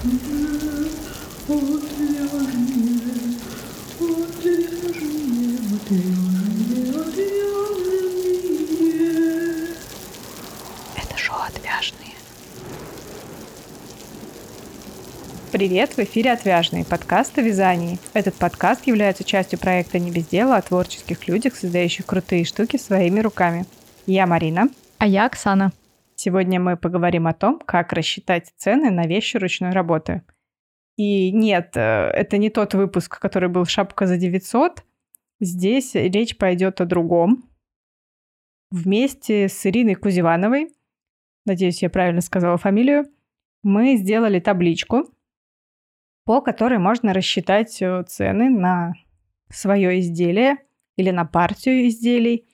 [0.00, 0.06] Это
[11.16, 12.14] шоу «Отвяжные».
[15.50, 17.98] Привет, в эфире «Отвяжные» подкаст о вязании.
[18.12, 23.18] Этот подкаст является частью проекта «Не без дела» о творческих людях, создающих крутые штуки своими
[23.18, 23.66] руками.
[24.06, 24.68] Я Марина.
[24.98, 25.72] А я Оксана.
[26.20, 30.22] Сегодня мы поговорим о том, как рассчитать цены на вещи ручной работы.
[30.96, 34.82] И нет, э, это не тот выпуск, который был «Шапка за 900».
[35.38, 37.48] Здесь речь пойдет о другом.
[38.72, 40.74] Вместе с Ириной Кузевановой,
[41.46, 43.04] надеюсь, я правильно сказала фамилию,
[43.62, 45.08] мы сделали табличку,
[46.24, 48.92] по которой можно рассчитать э, цены на
[49.50, 50.56] свое изделие
[50.96, 52.47] или на партию изделий.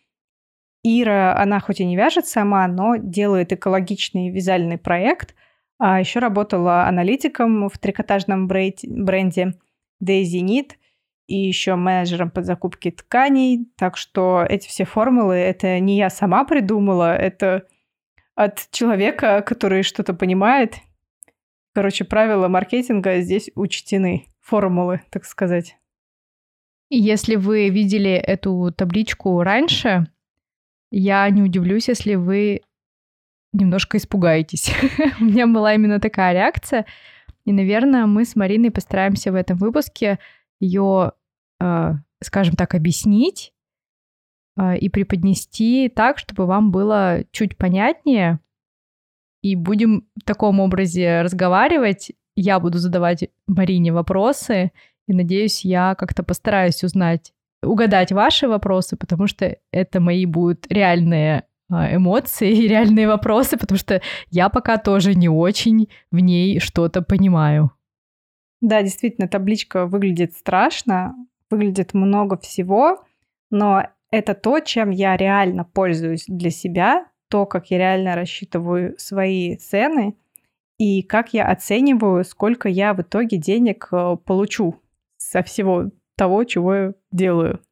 [0.84, 5.34] Ира, она хоть и не вяжет сама, но делает экологичный вязальный проект,
[5.78, 9.55] а еще работала аналитиком в трикотажном бренде
[10.03, 10.73] Daisy Knit
[11.27, 13.67] и еще менеджером по закупке тканей.
[13.77, 17.67] Так что эти все формулы, это не я сама придумала, это
[18.34, 20.75] от человека, который что-то понимает
[21.75, 25.77] Короче, правила маркетинга здесь учтены, формулы, так сказать.
[26.89, 30.06] Если вы видели эту табличку раньше,
[30.97, 32.61] я не удивлюсь, если вы
[33.53, 34.73] немножко испугаетесь.
[35.20, 36.86] У меня была именно такая реакция.
[37.45, 40.19] И, наверное, мы с Мариной постараемся в этом выпуске
[40.61, 41.12] ее,
[41.61, 41.92] э,
[42.23, 43.53] скажем так, объяснить
[44.56, 48.39] э, и преподнести так, чтобы вам было чуть понятнее,
[49.42, 52.12] и будем в таком образе разговаривать.
[52.34, 54.73] Я буду задавать Марине вопросы,
[55.06, 57.33] и надеюсь, я как-то постараюсь узнать,
[57.65, 63.79] угадать ваши вопросы, потому что это мои будут реальные а, эмоции и реальные вопросы, потому
[63.79, 67.73] что я пока тоже не очень в ней что-то понимаю.
[68.61, 71.14] Да, действительно, табличка выглядит страшно,
[71.51, 73.05] выглядит много всего,
[73.51, 79.57] но это то, чем я реально пользуюсь для себя, то, как я реально рассчитываю свои
[79.57, 80.17] цены
[80.79, 84.80] и как я оцениваю, сколько я в итоге денег э, получу
[85.17, 87.63] со всего того, чего я делаю.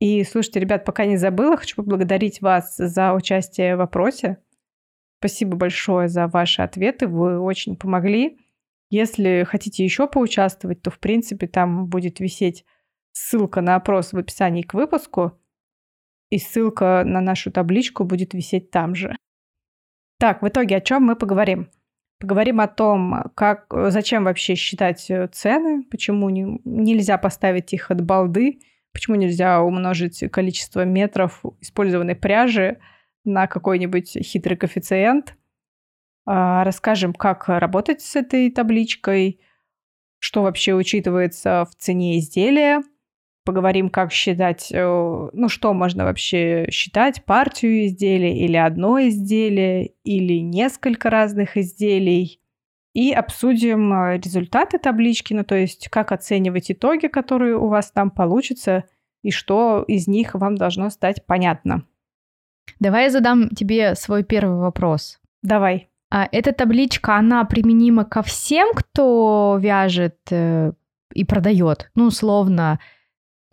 [0.00, 4.38] И слушайте, ребят, пока не забыла, хочу поблагодарить вас за участие в вопросе.
[5.20, 8.38] Спасибо большое за ваши ответы, вы очень помогли.
[8.90, 12.64] Если хотите еще поучаствовать, то, в принципе, там будет висеть
[13.12, 15.38] ссылка на опрос в описании к выпуску
[16.30, 19.16] и ссылка на нашу табличку будет висеть там же.
[20.18, 21.68] Так, в итоге о чем мы поговорим?
[22.22, 28.00] Поговорим о том, как, зачем вообще считать э, цены, почему не, нельзя поставить их от
[28.00, 28.60] балды,
[28.92, 32.78] почему нельзя умножить количество метров использованной пряжи
[33.24, 35.36] на какой-нибудь хитрый коэффициент.
[36.24, 39.40] А, расскажем, как работать с этой табличкой,
[40.20, 42.82] что вообще учитывается в цене изделия–
[43.44, 50.40] поговорим, как считать, э, ну, что можно вообще считать, партию изделия или одно изделие, или
[50.40, 52.40] несколько разных изделий.
[52.94, 58.10] И обсудим э, результаты таблички, ну, то есть как оценивать итоги, которые у вас там
[58.10, 58.84] получатся,
[59.22, 61.84] и что из них вам должно стать понятно.
[62.80, 65.20] Давай я задам тебе свой первый вопрос.
[65.42, 65.88] Давай.
[66.10, 70.72] А эта табличка, она применима ко всем, кто вяжет э,
[71.14, 71.90] и продает?
[71.94, 72.80] Ну, условно,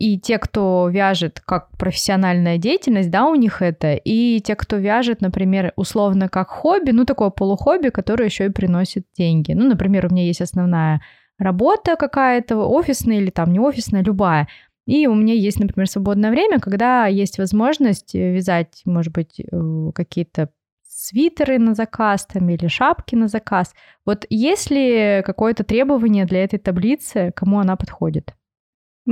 [0.00, 5.20] и те, кто вяжет как профессиональная деятельность, да, у них это, и те, кто вяжет,
[5.20, 9.52] например, условно как хобби, ну, такое полухобби, которое еще и приносит деньги.
[9.52, 11.02] Ну, например, у меня есть основная
[11.38, 14.48] работа какая-то, офисная или там не офисная, любая.
[14.86, 20.48] И у меня есть, например, свободное время, когда есть возможность вязать, может быть, э, какие-то
[20.88, 23.74] свитеры на заказ там, или шапки на заказ.
[24.06, 28.34] Вот есть ли какое-то требование для этой таблицы, кому она подходит?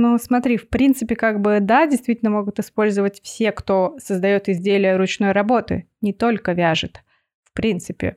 [0.01, 5.33] Ну, смотри, в принципе, как бы, да, действительно могут использовать все, кто создает изделия ручной
[5.33, 7.03] работы, не только вяжет,
[7.43, 8.15] в принципе.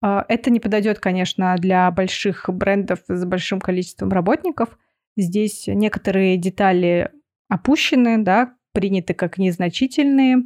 [0.00, 4.78] А, это не подойдет, конечно, для больших брендов с большим количеством работников.
[5.16, 7.10] Здесь некоторые детали
[7.48, 10.36] опущены, да, приняты как незначительные.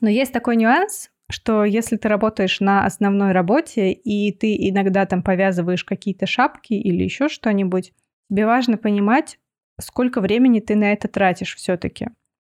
[0.00, 5.22] Но есть такой нюанс, что если ты работаешь на основной работе, и ты иногда там
[5.22, 7.92] повязываешь какие-то шапки или еще что-нибудь,
[8.30, 9.38] тебе важно понимать,
[9.80, 12.08] сколько времени ты на это тратишь все-таки.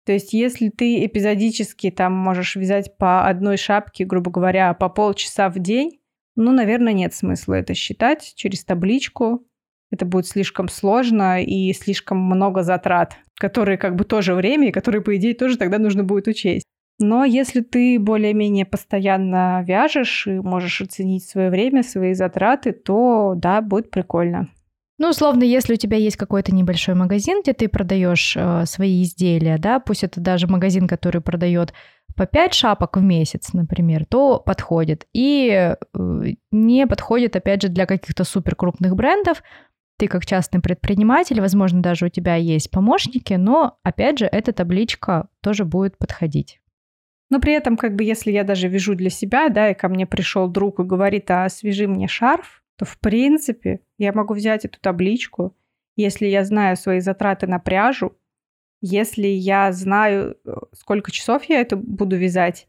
[0.05, 5.49] То есть, если ты эпизодически там можешь вязать по одной шапке, грубо говоря, по полчаса
[5.49, 5.99] в день,
[6.35, 9.45] ну, наверное, нет смысла это считать через табличку.
[9.91, 15.01] Это будет слишком сложно и слишком много затрат, которые как бы тоже время, и которые,
[15.01, 16.65] по идее, тоже тогда нужно будет учесть.
[16.97, 23.61] Но если ты более-менее постоянно вяжешь и можешь оценить свое время, свои затраты, то да,
[23.61, 24.47] будет прикольно.
[25.01, 29.57] Ну, условно, если у тебя есть какой-то небольшой магазин, где ты продаешь э, свои изделия,
[29.57, 31.73] да, пусть это даже магазин, который продает
[32.15, 35.07] по 5 шапок в месяц, например, то подходит.
[35.11, 39.41] И э, не подходит, опять же, для каких-то супер крупных брендов.
[39.97, 45.29] Ты как частный предприниматель, возможно, даже у тебя есть помощники, но, опять же, эта табличка
[45.41, 46.61] тоже будет подходить.
[47.31, 50.05] Но при этом, как бы, если я даже вяжу для себя, да, и ко мне
[50.05, 54.79] пришел друг и говорит, а свяжи мне шарф, то в принципе я могу взять эту
[54.81, 55.55] табличку,
[55.95, 58.17] если я знаю свои затраты на пряжу,
[58.81, 62.67] если я знаю, э, сколько часов я это буду вязать,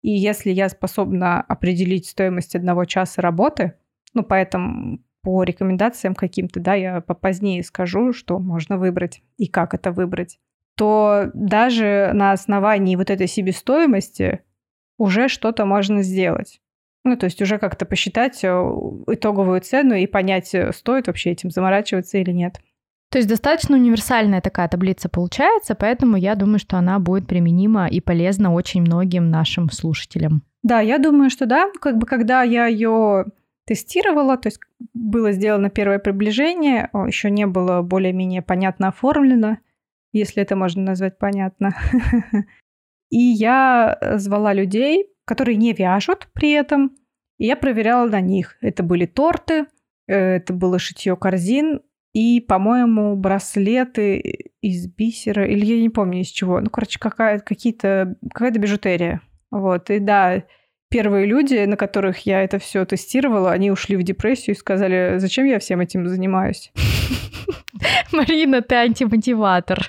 [0.00, 3.72] и если я способна определить стоимость одного часа работы,
[4.14, 9.90] ну, поэтому по рекомендациям каким-то, да, я попозднее скажу, что можно выбрать и как это
[9.90, 10.38] выбрать,
[10.76, 14.44] то даже на основании вот этой себестоимости
[14.98, 16.60] уже что-то можно сделать.
[17.08, 18.48] Ну, то есть уже как-то посчитать э,
[19.06, 22.60] итоговую цену и понять, э, стоит вообще этим заморачиваться или нет.
[23.10, 28.00] То есть достаточно универсальная такая таблица получается, поэтому я думаю, что она будет применима и
[28.00, 30.42] полезна очень многим нашим слушателям.
[30.62, 31.70] Да, я думаю, что да.
[31.80, 33.24] Как бы когда я ее
[33.64, 34.60] тестировала, то есть
[34.92, 39.56] было сделано первое приближение, еще не было более-менее понятно оформлено,
[40.12, 41.74] если это можно назвать понятно.
[43.10, 46.96] И я э, звала людей, которые не вяжут при этом,
[47.38, 48.56] и я проверяла на них.
[48.60, 49.66] Это были торты,
[50.06, 51.80] э, это было шитье корзин
[52.12, 54.18] и, по-моему, браслеты
[54.60, 56.60] из бисера, или я не помню из чего.
[56.60, 59.20] Ну, короче, какая, какие-то, какая-то бижутерия.
[59.50, 60.42] Вот, и да,
[60.90, 65.46] первые люди, на которых я это все тестировала, они ушли в депрессию и сказали, зачем
[65.46, 66.72] я всем этим занимаюсь?
[68.12, 69.86] Марина, ты антимотиватор.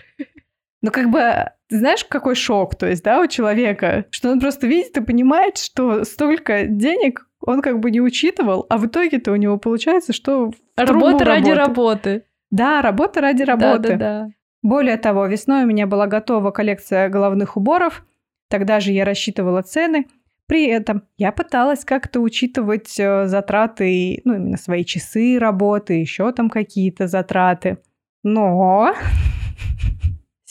[0.81, 4.97] Ну, как бы, знаешь, какой шок, то есть, да, у человека, что он просто видит
[4.97, 9.57] и понимает, что столько денег он как бы не учитывал, а в итоге-то у него
[9.57, 10.51] получается, что...
[10.75, 12.23] Работа ради работы.
[12.51, 13.89] Да, работа ради работы.
[13.89, 14.27] Да, да, да.
[14.61, 18.05] Более того, весной у меня была готова коллекция головных уборов,
[18.49, 20.07] тогда же я рассчитывала цены.
[20.47, 26.49] При этом я пыталась как-то учитывать э, затраты, ну, именно свои часы работы, еще там
[26.49, 27.77] какие-то затраты.
[28.23, 28.93] Но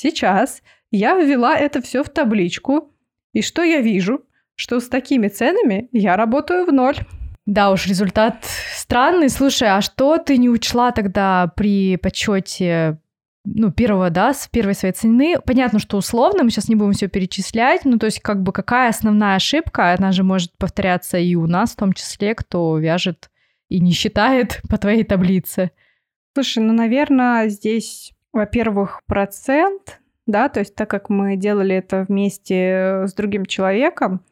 [0.00, 0.62] Сейчас
[0.92, 2.94] я ввела это все в табличку,
[3.32, 4.20] и что я вижу?
[4.54, 6.98] Что с такими ценами я работаю в ноль.
[7.46, 8.44] Да уж, результат
[8.76, 9.28] странный.
[9.28, 13.00] Слушай, а что ты не учла тогда при подсчете
[13.44, 15.34] ну, первого, да, с первой своей цены.
[15.44, 18.90] Понятно, что условно, мы сейчас не будем все перечислять, ну, то есть, как бы, какая
[18.90, 23.30] основная ошибка, она же может повторяться и у нас, в том числе, кто вяжет
[23.68, 25.72] и не считает по твоей таблице.
[26.34, 33.04] Слушай, ну, наверное, здесь во-первых, процент, да, то есть так как мы делали это вместе
[33.06, 34.25] с другим человеком,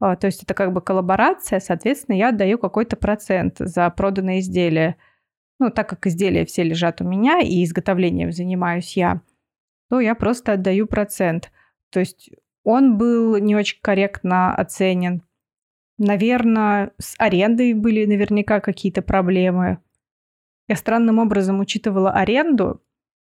[0.00, 4.96] а, то есть это как бы коллаборация, соответственно, я отдаю какой-то процент за проданное изделие.
[5.58, 9.20] Ну, так как изделия все лежат у меня и изготовлением занимаюсь я,
[9.90, 11.52] то я просто отдаю процент.
[11.90, 12.30] То есть
[12.64, 15.22] он был не очень корректно оценен.
[15.98, 19.78] Наверное, с арендой были наверняка какие-то проблемы.
[20.66, 22.80] Я странным образом учитывала аренду,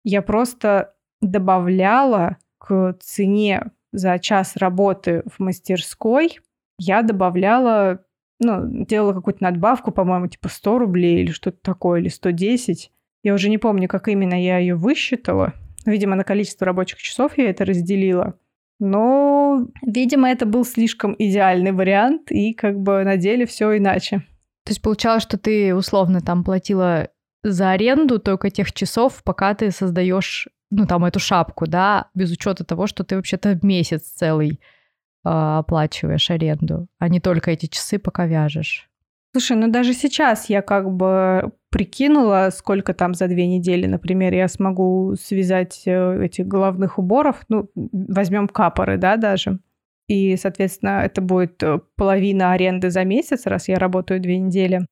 [0.05, 6.39] я просто добавляла к цене за час работы в мастерской,
[6.79, 8.05] я добавляла,
[8.41, 12.91] ну, делала какую-то надбавку, по-моему, типа 100 рублей или что-то такое, или 110.
[13.23, 15.55] Я уже не помню, как именно я ее высчитала.
[15.87, 18.34] Видимо, на количество рабочих часов я это разделила.
[18.81, 24.19] Но, видимо, это был слишком идеальный вариант, и как бы на деле все иначе.
[24.65, 27.08] То есть получалось, что ты условно там платила
[27.44, 32.65] за аренду только тех часов, пока ты создаешь, ну, там, эту шапку, да, без учета
[32.65, 38.27] того, что ты вообще-то месяц целый э, оплачиваешь аренду, а не только эти часы, пока
[38.27, 38.89] вяжешь.
[39.32, 44.48] Слушай, ну даже сейчас я как бы прикинула, сколько там за две недели, например, я
[44.48, 49.58] смогу связать э, этих головных уборов, ну, возьмем капоры, да, даже.
[50.06, 54.86] И, соответственно, это будет э, половина аренды за месяц, раз я работаю две недели.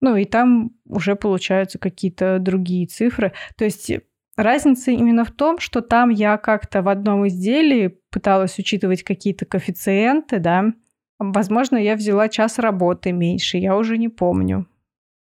[0.00, 3.32] Ну и там уже получаются какие-то другие цифры.
[3.56, 3.90] То есть
[4.36, 10.38] разница именно в том, что там я как-то в одном изделии пыталась учитывать какие-то коэффициенты,
[10.38, 10.72] да.
[11.18, 14.66] Возможно, я взяла час работы меньше, я уже не помню.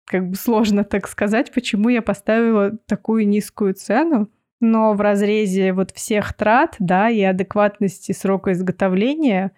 [0.05, 4.29] Как бы сложно так сказать, почему я поставила такую низкую цену.
[4.61, 9.51] Но в разрезе вот всех трат, да, и адекватности срока изготовления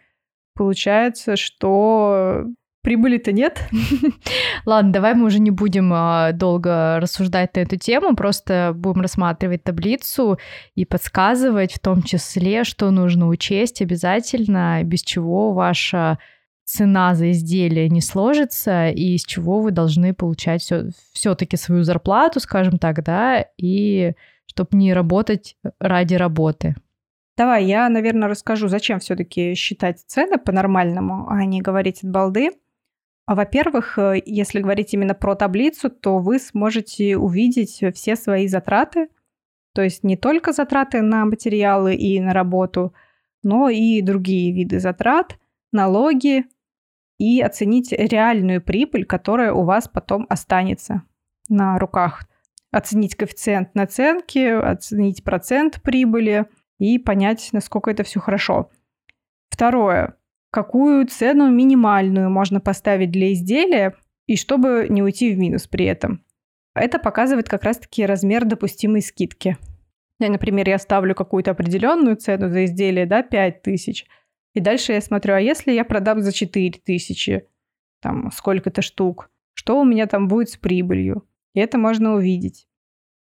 [0.55, 2.45] получается, что
[2.83, 3.67] прибыли-то нет.
[4.65, 9.63] Ладно, давай мы уже не будем а, долго рассуждать на эту тему, просто будем рассматривать
[9.63, 10.37] таблицу
[10.75, 16.19] и подсказывать в том числе, что нужно учесть обязательно, без чего ваша
[16.65, 22.39] цена за изделие не сложится, и из чего вы должны получать все, все-таки свою зарплату,
[22.39, 24.13] скажем так, да, и
[24.45, 26.75] чтобы не работать ради работы.
[27.35, 32.51] Давай, я, наверное, расскажу, зачем все-таки считать цены по-нормальному, а не говорить от балды.
[33.25, 39.07] А, во-первых, э, если говорить именно про таблицу, то вы сможете увидеть все свои затраты,
[39.73, 42.93] то есть не только затраты на материалы и на работу,
[43.41, 45.37] но и другие виды затрат,
[45.71, 46.45] налоги,
[47.17, 51.03] и оценить реальную прибыль, которая у вас потом останется
[51.47, 52.27] на руках.
[52.71, 56.47] Оценить коэффициент наценки, оценить процент прибыли
[56.79, 58.71] и понять, насколько это все хорошо.
[59.49, 60.17] Второе
[60.53, 63.95] какую цену минимальную можно поставить для изделия,
[64.27, 66.23] и чтобы не уйти в минус при этом.
[66.75, 69.57] Это показывает как раз-таки размер допустимой скидки.
[70.19, 74.05] Например, я ставлю какую-то определенную цену за изделие, да, 5 тысяч,
[74.53, 77.47] и дальше я смотрю, а если я продам за 4 тысячи,
[77.99, 81.27] там, сколько-то штук, что у меня там будет с прибылью?
[81.55, 82.67] И это можно увидеть.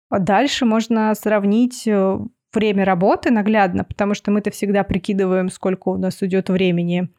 [0.09, 2.19] А дальше можно сравнить э,
[2.53, 7.09] время работы наглядно, потому что мы-то всегда прикидываем, сколько у нас идет времени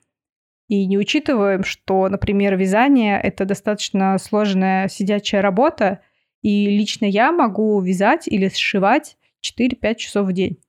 [0.68, 6.00] и не учитываем, что, например, вязание— это достаточно сложная сидячая работа,
[6.42, 10.60] и лично я могу вязать или сшивать 4-5 часов в день.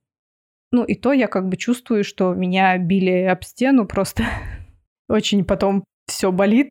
[0.71, 4.23] Ну, и то я как бы чувствую, что меня били об стену просто
[5.09, 6.69] очень потом все болит.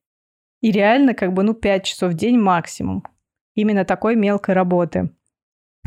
[0.60, 3.04] И реально как бы, ну, 5 часов в день максимум.
[3.54, 5.10] Именно такой мелкой работы.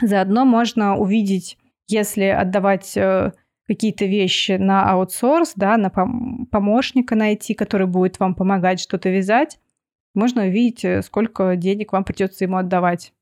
[0.02, 1.58] Заодно можно увидеть,
[1.88, 3.34] если отдавать э,
[3.68, 9.60] какие-то вещи на аутсорс, да, на пом- помощника найти, который будет вам помогать что-то вязать,
[10.14, 13.14] можно увидеть, э, сколько денег вам придется ему отдавать.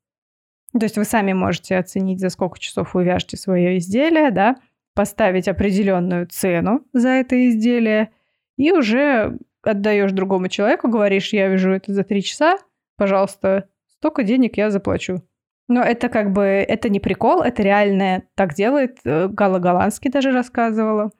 [0.74, 4.58] То есть вы сами можете оценить, за сколько часов вы вяжете свое изделие, да,
[4.94, 8.12] поставить определенную цену за это изделие,
[8.58, 12.58] и уже отдаешь другому человеку, говоришь, я вяжу это за три часа,
[12.98, 15.24] пожалуйста, столько денег я заплачу.
[15.70, 18.98] Но это как бы, это не прикол, это реально так делает.
[19.06, 21.12] Э, Гала Голландский даже рассказывала.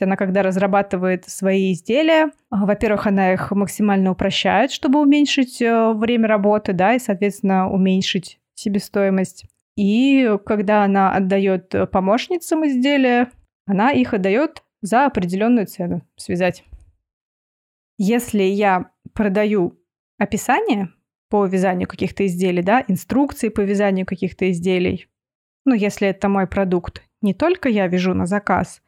[0.00, 6.28] Она когда разрабатывает свои изделия, а, во-первых, она их максимально упрощает, чтобы уменьшить э, время
[6.28, 9.46] работы, да, и, соответственно, уменьшить себестоимость.
[9.76, 13.30] И когда она отдает помощницам изделия,
[13.66, 16.64] она их отдает за определенную цену связать.
[17.98, 19.78] Если я продаю
[20.18, 20.90] описание,
[21.28, 25.06] по вязанию каких-то изделий, да, инструкции по вязанию каких-то изделий.
[25.64, 28.82] Ну, если это мой продукт, не только я вяжу на заказ,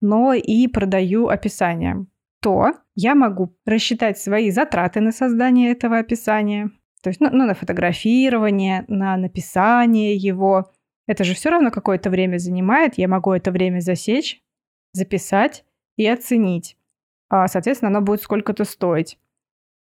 [0.00, 2.06] но и продаю описание,
[2.40, 6.70] то я могу рассчитать свои затраты на создание этого описания,
[7.02, 10.70] то есть ну, ну, на фотографирование, на написание его.
[11.06, 14.42] Это же все равно какое-то время занимает, я могу это время засечь,
[14.92, 15.64] записать
[15.96, 16.76] и оценить.
[17.30, 19.18] А, соответственно, оно будет сколько-то стоить.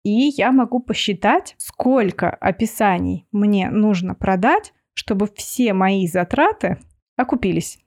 [0.09, 6.79] И я могу посчитать, сколько описаний мне нужно продать, чтобы все мои затраты
[7.17, 7.79] окупились.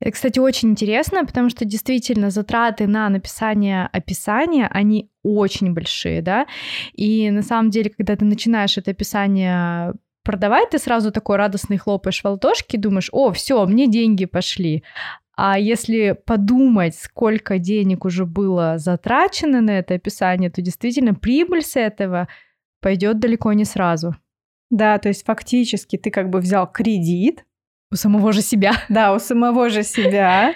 [0.00, 6.46] Это, кстати, очень интересно, потому что действительно затраты на написание описания, они очень большие, да,
[6.92, 12.22] и на самом деле, когда ты начинаешь это описание продавать, ты сразу такой радостный хлопаешь
[12.22, 14.82] в ладошки, думаешь, о, все, мне деньги пошли.
[15.36, 21.76] А если подумать, сколько денег уже было затрачено на это описание, то действительно прибыль с
[21.76, 22.28] этого
[22.80, 24.16] пойдет далеко не сразу.
[24.70, 27.44] Да, то есть фактически ты как бы взял кредит.
[27.92, 28.72] У самого же себя.
[28.88, 30.54] Да, у самого же себя.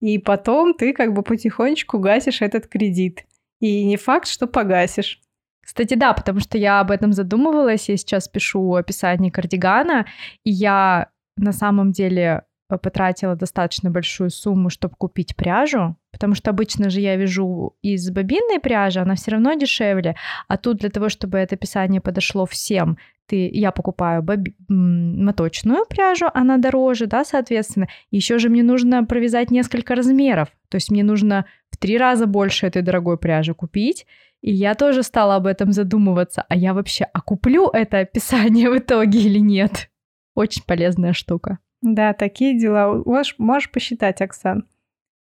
[0.00, 3.24] И потом ты как бы потихонечку гасишь этот кредит.
[3.60, 5.20] И не факт, что погасишь.
[5.64, 7.88] Кстати, да, потому что я об этом задумывалась.
[7.88, 10.06] Я сейчас пишу описание кардигана,
[10.44, 12.44] и я на самом деле
[12.76, 18.60] потратила достаточно большую сумму, чтобы купить пряжу, потому что обычно же я вяжу из бобинной
[18.60, 20.16] пряжи, она все равно дешевле,
[20.48, 26.26] а тут для того, чтобы это описание подошло всем, ты, я покупаю боби, моточную пряжу,
[26.32, 27.86] она дороже, да, соответственно.
[28.10, 32.66] Еще же мне нужно провязать несколько размеров, то есть мне нужно в три раза больше
[32.66, 34.06] этой дорогой пряжи купить,
[34.40, 39.20] и я тоже стала об этом задумываться, а я вообще окуплю это описание в итоге
[39.20, 39.90] или нет?
[40.34, 41.58] Очень полезная штука.
[41.82, 43.02] Да, такие дела.
[43.04, 44.66] Можешь, можешь посчитать, Оксан.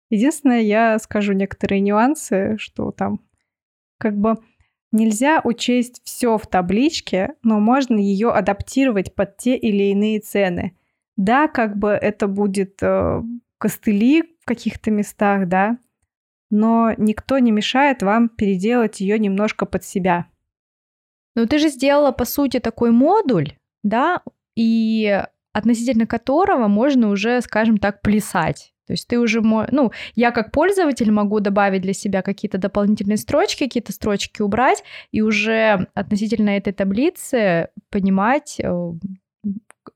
[0.10, 3.20] Единственное, я скажу некоторые нюансы, что там
[4.00, 4.36] как бы
[4.92, 10.78] нельзя учесть все в табличке, но можно ее адаптировать под те или иные цены.
[11.18, 13.22] Да, как бы это будет э,
[13.58, 15.78] костыли в каких-то местах, да,
[16.50, 20.28] но никто не мешает вам переделать ее немножко под себя.
[21.36, 24.22] Но ты же сделала, по сути, такой модуль, да,
[24.56, 25.24] и
[25.58, 28.74] относительно которого можно уже, скажем так, плясать.
[28.86, 33.66] То есть ты уже, ну, я как пользователь могу добавить для себя какие-то дополнительные строчки,
[33.66, 38.92] какие-то строчки убрать, и уже относительно этой таблицы понимать, э,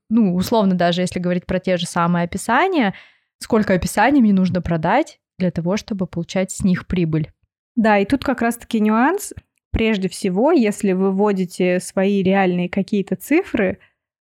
[0.09, 2.93] ну, условно даже, если говорить про те же самые описания,
[3.37, 7.31] сколько описаний мне нужно продать для того, чтобы получать с них прибыль.
[7.75, 9.33] Да, и тут как раз-таки нюанс.
[9.71, 13.79] Прежде всего, если вы вводите свои реальные какие-то цифры,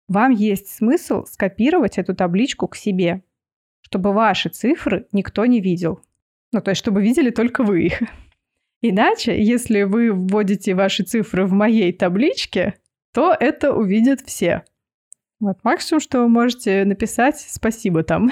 [0.08, 3.22] вам есть смысл скопировать эту табличку к себе
[3.92, 6.00] чтобы ваши цифры никто не видел.
[6.50, 8.00] Ну, то есть, чтобы видели только вы их.
[8.80, 12.76] Иначе, если вы вводите ваши цифры в моей табличке,
[13.12, 14.64] то это увидят все.
[15.40, 18.30] Вот максимум, что вы можете написать «спасибо» там.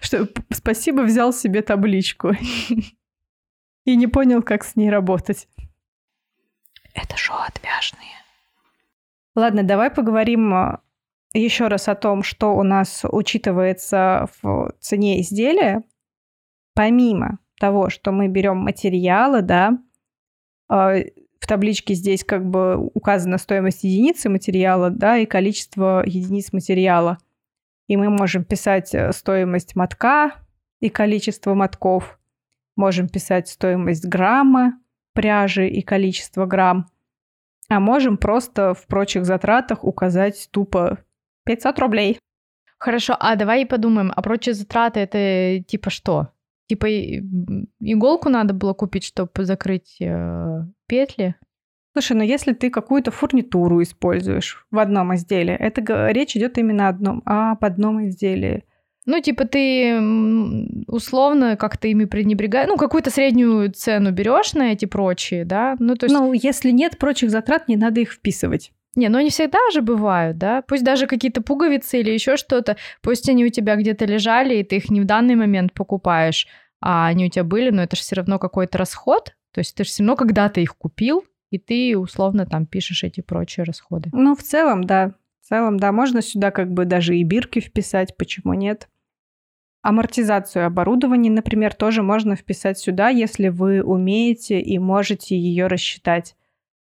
[0.00, 2.32] Что «спасибо» взял себе табличку
[3.84, 5.46] и не понял, как с ней работать.
[6.94, 8.17] Это шоу отвяжные.
[9.38, 10.52] Ладно, давай поговорим
[11.32, 15.84] еще раз о том, что у нас учитывается в цене изделия,
[16.74, 19.78] помимо того, что мы берем материалы, да,
[20.68, 20.94] а,
[21.38, 27.18] в табличке здесь как бы указана стоимость единицы материала, да, и количество единиц материала.
[27.86, 30.32] И мы можем писать э, стоимость мотка
[30.80, 32.18] и количество мотков.
[32.74, 34.80] Можем писать стоимость грамма
[35.12, 36.86] пряжи и количество грамм.
[37.68, 40.98] А можем просто в прочих затратах указать тупо
[41.44, 42.18] 500 рублей.
[42.78, 46.28] Хорошо, а давай подумаем, а прочие затраты это типа что?
[46.68, 46.86] Типа
[47.80, 51.34] иголку надо было купить, чтобы закрыть э, петли?
[51.94, 56.90] Слушай, ну если ты какую-то фурнитуру используешь в одном изделии, это речь идет именно о
[56.90, 58.64] одном, об одном изделии.
[59.08, 59.98] Ну, типа ты
[60.86, 65.76] условно как-то ими пренебрегаешь, ну, какую-то среднюю цену берешь на эти прочие, да?
[65.78, 66.14] Ну, то есть...
[66.14, 68.70] Ну, если нет прочих затрат, не надо их вписывать.
[68.96, 70.60] Не, ну они всегда же бывают, да?
[70.60, 74.76] Пусть даже какие-то пуговицы или еще что-то, пусть они у тебя где-то лежали, и ты
[74.76, 76.46] их не в данный момент покупаешь,
[76.82, 79.34] а они у тебя были, но это же все равно какой-то расход.
[79.54, 83.22] То есть ты же все равно когда-то их купил, и ты условно там пишешь эти
[83.22, 84.10] прочие расходы.
[84.12, 85.14] Ну, в целом, да.
[85.40, 88.86] В целом, да, можно сюда как бы даже и бирки вписать, почему нет?
[89.82, 96.34] Амортизацию оборудования, например, тоже можно вписать сюда, если вы умеете и можете ее рассчитать.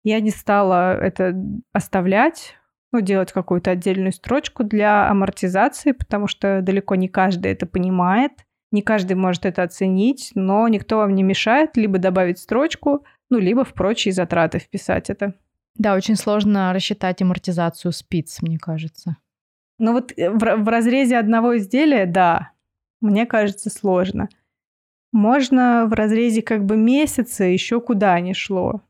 [0.03, 1.35] Я не стала это
[1.73, 2.55] оставлять,
[2.91, 8.31] ну, делать какую-то отдельную строчку для амортизации, потому что далеко не каждый это понимает,
[8.71, 13.63] не каждый может это оценить, но никто вам не мешает либо добавить строчку, ну, либо
[13.63, 15.33] в прочие затраты вписать это.
[15.75, 19.17] Да, очень сложно рассчитать амортизацию спиц, мне кажется.
[19.79, 22.51] Ну вот э, в, в разрезе одного изделия, да,
[23.01, 24.29] мне кажется, сложно.
[25.11, 28.81] Можно в разрезе как бы месяца еще куда ни шло.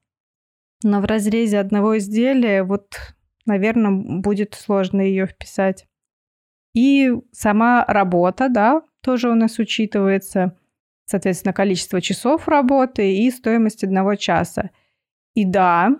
[0.84, 2.98] Но в разрезе одного изделия вот,
[3.46, 5.88] наверное, будет сложно ее вписать.
[6.74, 10.56] И сама работа, да, тоже у нас учитывается.
[11.06, 14.72] Соответственно, количество часов работы и стоимость одного часа.
[15.34, 15.92] И да,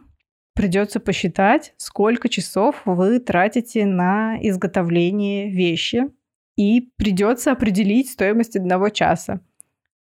[0.54, 6.10] придется посчитать, сколько часов вы тратите на изготовление вещи.
[6.58, 9.40] И придется определить стоимость одного часа.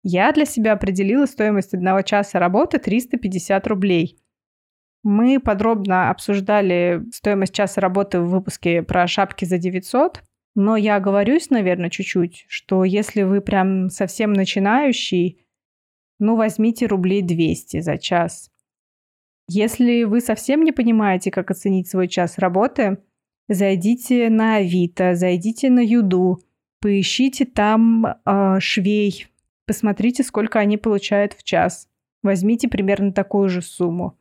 [0.05, 4.19] Я для себя определила стоимость одного часа работы 350 рублей–
[5.05, 10.23] мы подробно обсуждали стоимость часа работы в выпуске про шапки за 900,
[10.55, 15.47] но я оговорюсь, наверное, чуть-чуть, что если вы прям совсем начинающий,
[16.19, 18.51] ну, возьмите рублей 200 за час.
[19.47, 22.97] Если вы совсем не понимаете, как оценить свой час работы,
[23.49, 26.41] зайдите на Авито, зайдите на Юду,
[26.81, 29.27] поищите там э, швей,
[29.67, 31.89] посмотрите, сколько они получают в час.
[32.23, 34.19] Возьмите примерно такую же сумму.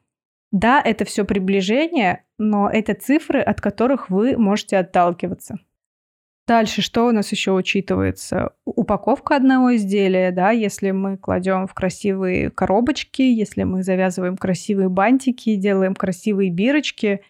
[0.52, 5.58] Да, это все приближение, но это цифры, от которых вы можете отталкиваться.
[6.46, 8.52] Дальше, что у нас еще учитывается?
[8.66, 15.56] Упаковка одного изделия, да, если мы кладем в красивые коробочки, если мы завязываем красивые бантики,
[15.56, 17.22] делаем красивые бирочки,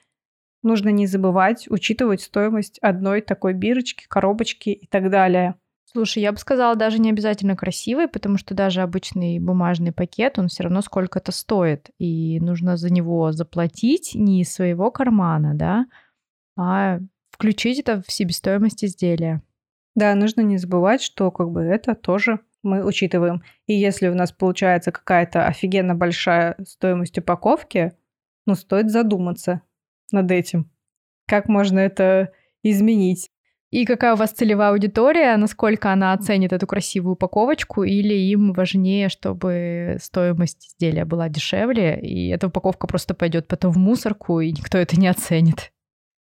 [0.63, 5.55] нужно не забывать учитывать стоимость одной такой бирочки, коробочки и так далее.
[5.85, 10.47] Слушай, я бы сказала, даже не обязательно красивый, потому что даже обычный бумажный пакет, он
[10.47, 15.85] все равно сколько-то стоит, и нужно за него заплатить не из своего кармана, да,
[16.57, 16.99] а
[17.29, 19.43] включить это в себестоимость изделия.
[19.95, 23.43] Да, нужно не забывать, что как бы это тоже мы учитываем.
[23.67, 27.93] И если у нас получается какая-то офигенно большая стоимость упаковки,
[28.47, 29.61] ну, стоит задуматься
[30.11, 30.71] над этим.
[31.27, 32.31] Как можно это
[32.63, 33.29] изменить?
[33.73, 39.09] И какая у вас целевая аудитория, насколько она оценит эту красивую упаковочку, или им важнее,
[39.09, 44.77] чтобы стоимость изделия была дешевле, и эта упаковка просто пойдет потом в мусорку, и никто
[44.77, 45.71] это не оценит.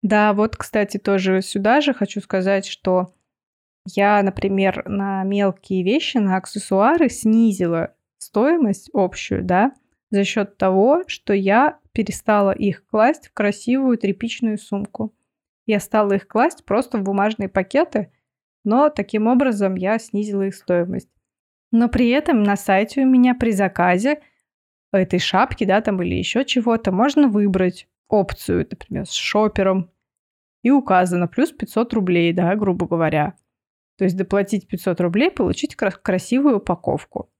[0.02, 3.12] Да, вот, кстати, тоже сюда же хочу сказать, что
[3.88, 9.72] я, например, на мелкие вещи, на аксессуары снизила стоимость общую, да,
[10.12, 15.14] за счет того, что я перестала их класть в красивую тряпичную сумку.
[15.64, 18.12] Я стала их класть просто в бумажные пакеты,
[18.62, 21.08] но таким образом я снизила их стоимость.
[21.70, 24.20] Но при этом на сайте у меня при заказе
[24.92, 29.90] этой шапки, да, там или еще чего-то, можно выбрать опцию, например, с шопером,
[30.62, 33.34] и указано плюс 500 рублей, да, грубо говоря.
[33.96, 37.31] То есть доплатить 500 рублей, получить красивую упаковку.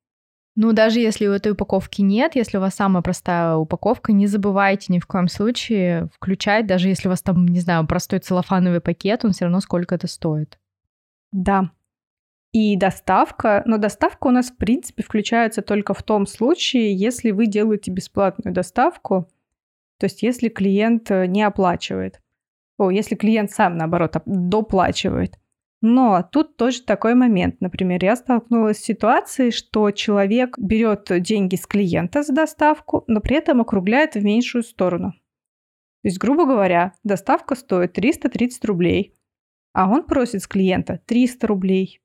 [0.54, 4.92] Ну, даже если у этой упаковки нет, если у вас самая простая упаковка, не забывайте
[4.92, 9.24] ни в коем случае включать, даже если у вас там, не знаю, простой целлофановый пакет,
[9.24, 10.58] он все равно сколько это стоит.
[11.32, 11.70] Да.
[12.52, 17.46] И доставка, но доставка у нас, в принципе, включается только в том случае, если вы
[17.46, 19.26] делаете бесплатную доставку,
[19.98, 22.20] то есть если клиент э, не оплачивает.
[22.76, 25.38] О, если клиент сам, наоборот, доплачивает.
[25.82, 27.60] Но тут тоже такой момент.
[27.60, 33.36] Например, я столкнулась с ситуацией, что человек берет деньги с клиента за доставку, но при
[33.36, 35.12] этом округляет в меньшую сторону.
[36.02, 39.16] То есть, грубо говоря, доставка стоит 330 рублей,
[39.72, 42.00] а он просит с клиента 300 рублей.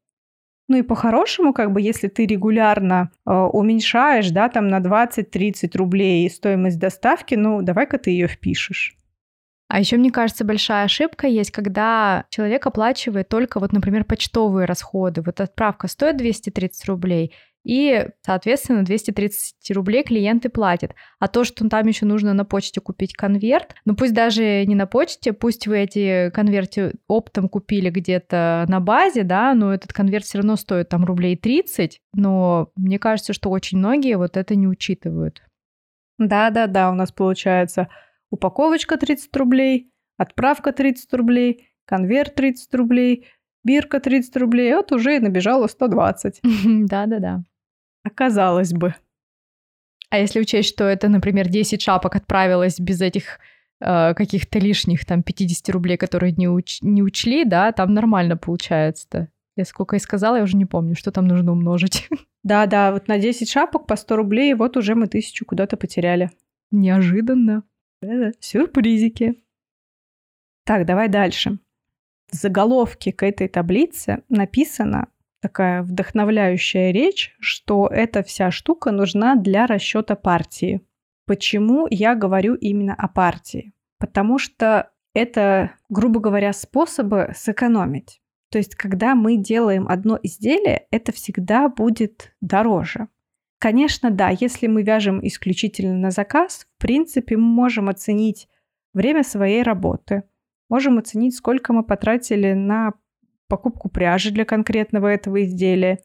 [0.67, 6.29] Ну и по-хорошему, как бы, если ты регулярно э, уменьшаешь, да, там на 20-30 рублей
[6.31, 8.96] стоимость доставки, ну давай-ка ты ее впишешь.
[9.67, 15.21] А еще, мне кажется, большая ошибка есть, когда человек оплачивает только, вот, например, почтовые расходы.
[15.21, 17.34] Вот отправка стоит 230 рублей,
[17.67, 20.95] и, соответственно, 230 рублей клиенты платят.
[21.19, 24.88] А то, что там еще нужно на почте купить конверт, ну пусть даже не на
[24.88, 30.38] почте, пусть вы эти конверты оптом купили где-то на базе, да, но этот конверт все
[30.38, 35.41] равно стоит там рублей 30, но мне кажется, что очень многие вот это не учитывают.
[36.17, 37.89] Да-да-да, у нас получается
[38.31, 43.27] упаковочка 30 рублей, отправка 30 рублей, конверт 30 рублей,
[43.63, 46.41] бирка 30 рублей, вот уже и набежало 120.
[46.65, 47.43] Да-да-да.
[48.03, 48.95] Оказалось бы.
[50.09, 53.39] А если учесть, что это, например, 10 шапок отправилось без этих
[53.81, 59.27] э, каких-то лишних там 50 рублей, которые не, уч- не учли, да, там нормально получается-то.
[59.57, 62.07] Я сколько и сказала, я уже не помню, что там нужно умножить.
[62.43, 66.31] Да-да, вот на 10 шапок по 100 рублей, вот уже мы тысячу куда-то потеряли.
[66.71, 67.63] Неожиданно.
[68.39, 69.41] Сюрпризики.
[70.63, 71.60] Так, давай дальше.
[72.31, 75.07] В заголовке к этой таблице написана
[75.41, 80.81] такая вдохновляющая речь, что эта вся штука нужна для расчета партии.
[81.25, 83.73] Почему я говорю именно о партии?
[83.97, 88.21] Потому что это, грубо говоря, способы сэкономить.
[88.49, 93.07] То есть, когда мы делаем одно изделие, это всегда будет дороже.
[93.59, 98.47] Конечно, да, если мы вяжем исключительно на заказ, в принципе, мы можем оценить
[98.93, 100.23] время своей работы,
[100.69, 102.93] можем оценить, сколько мы потратили на
[103.47, 105.99] покупку пряжи для конкретного этого изделия,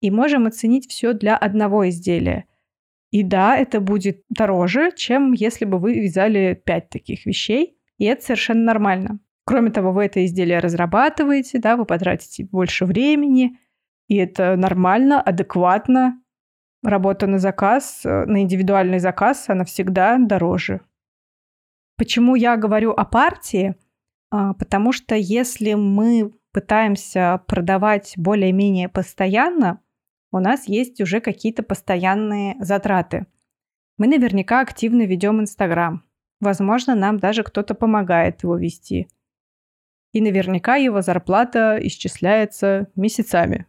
[0.00, 2.44] и можем оценить все для одного изделия.
[3.10, 8.22] И да, это будет дороже, чем если бы вы вязали пять таких вещей, и это
[8.22, 9.20] совершенно нормально.
[9.46, 13.58] Кроме того, вы это изделие разрабатываете, да, вы потратите больше времени,
[14.08, 16.20] и это нормально, адекватно,
[16.84, 20.80] работа на заказ, э, на индивидуальный заказ, она всегда дороже.
[21.96, 23.76] Почему я говорю о партии?
[24.30, 29.80] А, потому что если мы пытаемся продавать более-менее постоянно,
[30.32, 33.26] у нас есть уже какие-то постоянные затраты.
[33.96, 36.04] Мы наверняка активно ведем Инстаграм.
[36.40, 39.08] Возможно, нам даже кто-то помогает его вести.
[40.12, 43.66] И наверняка его зарплата исчисляется месяцами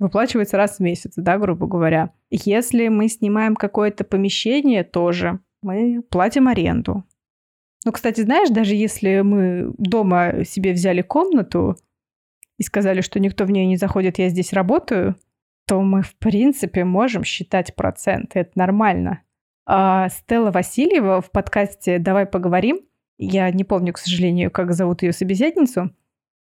[0.00, 2.10] выплачивается раз в месяц, да, грубо говоря.
[2.30, 7.04] Если мы снимаем какое-то помещение, тоже мы платим аренду.
[7.84, 11.76] Ну, кстати, знаешь, даже если мы дома себе взяли комнату
[12.58, 15.16] и сказали, что никто в нее не заходит, я здесь работаю,
[15.66, 18.40] то мы, в принципе, можем считать проценты.
[18.40, 19.22] Это нормально.
[19.66, 22.80] А Стелла Васильева в подкасте «Давай поговорим»,
[23.18, 25.90] я не помню, к сожалению, как зовут ее собеседницу,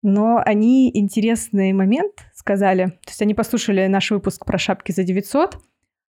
[0.02, 2.86] но они интересный момент сказали.
[3.04, 5.58] То есть они послушали наш выпуск про шапки за 900,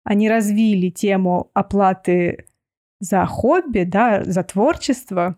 [0.05, 2.47] они развили тему оплаты
[3.01, 5.37] за хобби, да, за творчество.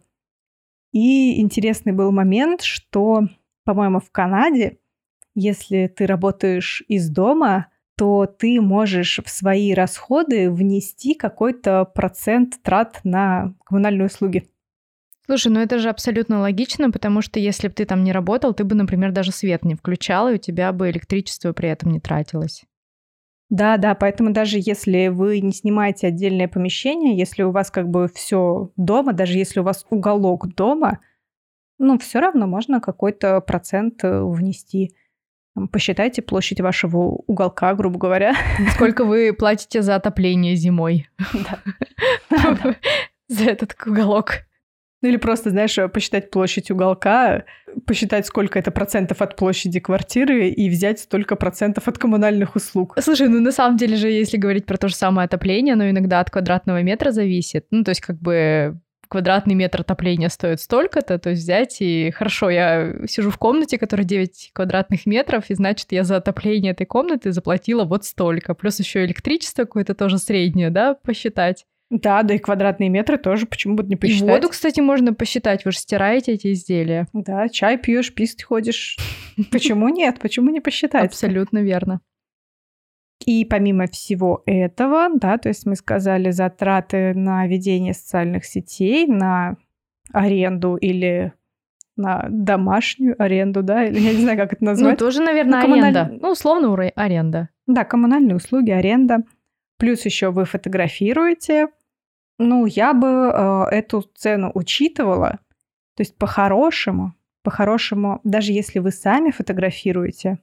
[0.92, 3.28] И интересный был момент, что,
[3.64, 4.78] по-моему, в Канаде,
[5.34, 13.00] если ты работаешь из дома, то ты можешь в свои расходы внести какой-то процент трат
[13.04, 14.48] на коммунальные услуги.
[15.28, 18.64] Слушай, ну это же абсолютно логично, потому что если бы ты там не работал, ты
[18.64, 22.64] бы, например, даже свет не включал, и у тебя бы электричество при этом не тратилось.
[23.50, 28.08] Да, да, поэтому даже если вы не снимаете отдельное помещение, если у вас как бы
[28.08, 31.00] все дома, даже если у вас уголок дома,
[31.78, 34.94] ну, все равно можно какой-то процент э, внести.
[35.70, 38.34] Посчитайте площадь вашего уголка, грубо говоря.
[38.74, 41.06] Сколько вы платите за отопление зимой?
[43.28, 44.47] За этот уголок.
[45.00, 47.44] Ну или просто, знаешь, посчитать площадь уголка,
[47.86, 52.96] посчитать, сколько это процентов от площади квартиры и взять столько процентов от коммунальных услуг.
[53.00, 56.20] Слушай, ну на самом деле же, если говорить про то же самое отопление, оно иногда
[56.20, 57.66] от квадратного метра зависит.
[57.70, 62.50] Ну то есть как бы квадратный метр отопления стоит столько-то, то есть взять и хорошо,
[62.50, 67.32] я сижу в комнате, которая 9 квадратных метров, и значит, я за отопление этой комнаты
[67.32, 68.54] заплатила вот столько.
[68.54, 71.64] Плюс еще электричество какое-то тоже среднее, да, посчитать.
[71.90, 74.28] Да, да и квадратные метры тоже, почему бы не посчитать.
[74.28, 77.06] И воду, кстати, можно посчитать, вы же стираете эти изделия.
[77.14, 78.96] Да, чай пьешь, писать ходишь.
[79.50, 80.18] Почему нет?
[80.20, 81.06] Почему не посчитать?
[81.06, 82.00] Абсолютно верно.
[83.24, 89.56] И помимо всего этого, да, то есть мы сказали затраты на ведение социальных сетей, на
[90.12, 91.32] аренду или
[91.96, 94.92] на домашнюю аренду, да, или я не знаю, как это ну, назвать.
[94.92, 95.96] Ну, тоже, наверное, ну, коммуналь...
[95.96, 96.18] аренда.
[96.20, 97.48] Ну, условно, аренда.
[97.66, 99.18] Да, коммунальные услуги, аренда.
[99.78, 101.68] Плюс еще вы фотографируете.
[102.38, 105.40] Ну, я бы э, эту цену учитывала.
[105.94, 110.38] То есть по-хорошему, по-хорошему, даже если вы сами фотографируете,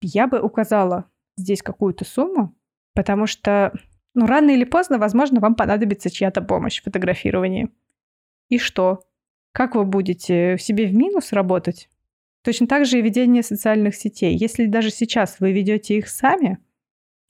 [0.00, 2.54] я бы указала здесь какую-то сумму,
[2.94, 3.72] потому что,
[4.14, 7.70] ну, рано или поздно, возможно, вам понадобится чья-то помощь в фотографировании.
[8.48, 9.04] И что?
[9.52, 11.88] Как вы будете в себе в минус работать?
[12.42, 14.36] Точно так же и ведение социальных сетей.
[14.36, 16.58] Если даже сейчас вы ведете их сами,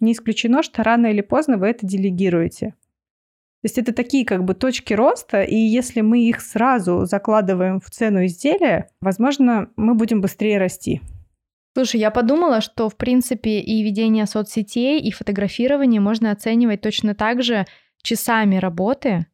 [0.01, 2.75] не исключено, что рано или поздно вы это делегируете.
[3.63, 7.91] То есть это такие как бы точки роста, и если мы их сразу закладываем в
[7.91, 11.03] цену изделия, возможно, мы будем быстрее расти.
[11.75, 17.43] Слушай, я подумала, что, в принципе, и ведение соцсетей, и фотографирование можно оценивать точно так
[17.43, 17.67] же
[18.03, 19.27] часами работы,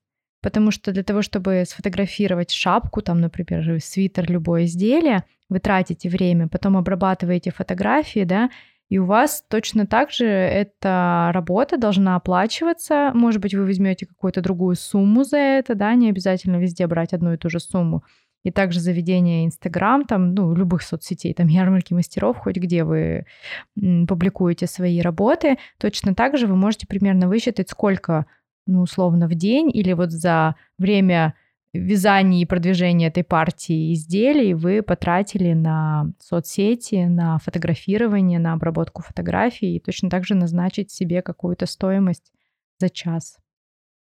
[0.43, 6.49] потому что для того, чтобы сфотографировать шапку, там, например, свитер, любое изделие, вы тратите время,
[6.49, 8.51] потом обрабатываете фотографии, да,
[8.89, 13.11] и у вас точно так же эта работа должна оплачиваться.
[13.15, 17.33] Может быть, вы возьмете какую-то другую сумму за это, да, не обязательно везде брать одну
[17.33, 18.05] и ту же сумму
[18.47, 23.27] и также заведение Инстаграм, там, ну, любых соцсетей, там, ярмарки мастеров, хоть где вы
[23.75, 28.27] публикуете свои работы, точно так же вы можете примерно высчитать, сколько,
[28.69, 31.35] ну, условно, в день или вот за время
[31.79, 39.77] вязания и продвижения этой партии изделий вы потратили на соцсети, на фотографирование, на обработку фотографий
[39.77, 42.33] и точно так же назначить себе какую-то стоимость
[42.79, 43.39] за час.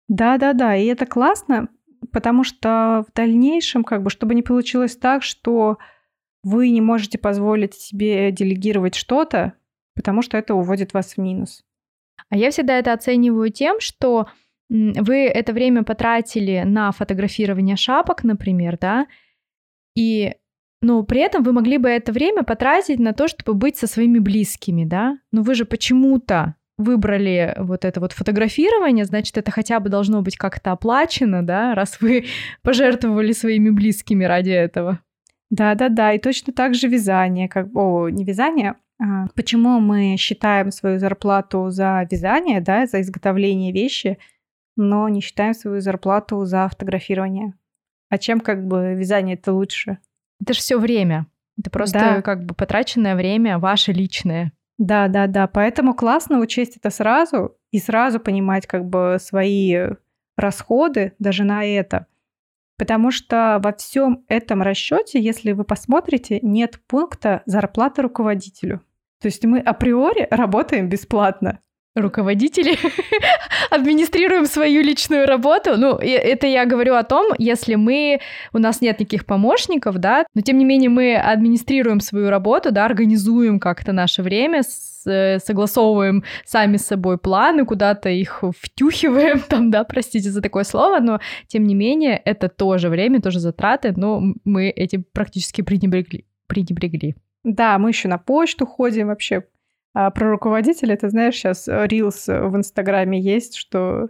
[0.07, 1.67] Да-да-да, и это классно,
[2.11, 5.77] потому что в дальнейшем, как бы, чтобы не получилось так, что
[6.43, 9.53] вы не можете позволить себе делегировать что-то,
[9.95, 11.63] потому что это уводит вас в минус.
[12.29, 14.27] А я всегда это оцениваю тем, что
[14.69, 19.07] вы это время потратили на фотографирование шапок, например, да,
[19.95, 20.33] и
[20.81, 24.19] но при этом вы могли бы это время потратить на то, чтобы быть со своими
[24.19, 25.17] близкими, да?
[25.31, 30.37] Но вы же почему-то выбрали вот это вот фотографирование, значит, это хотя бы должно быть
[30.37, 32.25] как-то оплачено, да, раз вы
[32.61, 34.99] пожертвовали своими близкими ради этого.
[35.49, 40.99] Да-да-да, и точно так же вязание, как, о, не вязание, а почему мы считаем свою
[40.99, 44.17] зарплату за вязание, да, за изготовление вещи,
[44.77, 47.53] но не считаем свою зарплату за фотографирование.
[48.09, 49.97] А чем как бы вязание это лучше?
[50.39, 51.27] Это же все время.
[51.59, 52.21] Это просто да.
[52.21, 54.53] как бы потраченное время, ваше личное.
[54.77, 55.47] Да, да, да.
[55.47, 59.75] Поэтому классно учесть это сразу и сразу понимать как бы свои
[60.37, 62.05] расходы даже на это.
[62.77, 68.81] Потому что во всем этом расчете, если вы посмотрите, нет пункта зарплата руководителю.
[69.19, 71.59] То есть мы априори работаем бесплатно
[72.01, 72.77] руководители
[73.69, 75.77] администрируем свою личную работу.
[75.77, 78.19] Ну, это я говорю о том, если мы,
[78.53, 82.85] у нас нет никаких помощников, да, но тем не менее мы администрируем свою работу, да,
[82.85, 84.63] организуем как-то наше время,
[85.39, 91.19] согласовываем сами с собой планы, куда-то их втюхиваем, там, да, простите за такое слово, но
[91.47, 96.25] тем не менее это тоже время, тоже затраты, но мы этим практически пренебрегли.
[96.47, 97.15] пренебрегли.
[97.43, 99.43] Да, мы еще на почту ходим вообще
[99.99, 104.09] а про руководителя, ты знаешь, сейчас рилс в Инстаграме есть, что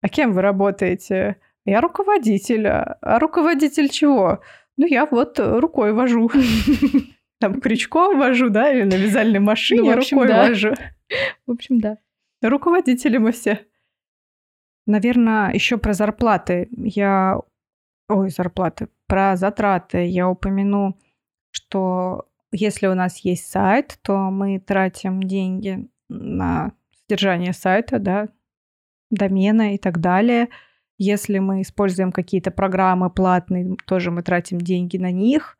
[0.00, 2.66] «А кем вы работаете?» «Я руководитель».
[2.66, 4.40] «А руководитель чего?»
[4.78, 6.30] «Ну, я вот рукой вожу».
[7.38, 10.72] Там крючком вожу, да, или на вязальной машине ну, общем, рукой вожу.
[11.46, 11.98] В общем, да.
[12.40, 13.60] Руководители мы все.
[14.86, 16.70] Наверное, еще про зарплаты.
[16.70, 17.42] Я...
[18.08, 18.88] Ой, зарплаты.
[19.06, 20.96] про затраты я упомяну,
[21.50, 28.28] что если у нас есть сайт, то мы тратим деньги на содержание сайта, да,
[29.10, 30.48] домена и так далее.
[30.98, 35.58] Если мы используем какие-то программы платные, тоже мы тратим деньги на них.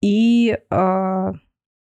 [0.00, 1.32] И э,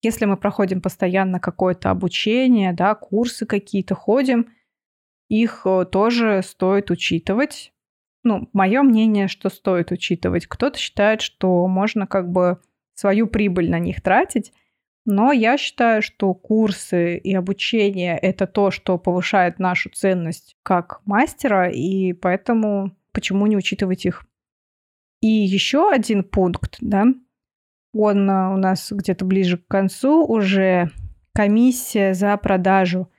[0.02, 4.47] если мы проходим постоянно какое-то обучение, да, курсы какие-то ходим,
[5.30, 7.73] их э, тоже стоит учитывать.
[8.23, 10.47] Ну, мое мнение, что стоит учитывать.
[10.47, 12.60] Кто-то считает, что можно как бы
[12.99, 14.51] свою прибыль на них тратить,
[15.05, 21.69] но я считаю, что курсы и обучение— это то, что повышает нашу ценность как мастера,
[21.69, 24.25] и поэтому почему не учитывать их?
[25.21, 27.05] И еще один пункт, да,
[27.93, 30.91] он э, у нас где-то ближе к концу уже
[31.33, 33.09] комиссия за продажу.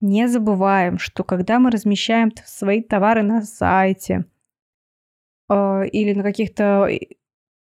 [0.00, 4.26] Не забываем, что когда мы размещаем свои товары на сайте
[5.48, 6.88] э, или на каких-то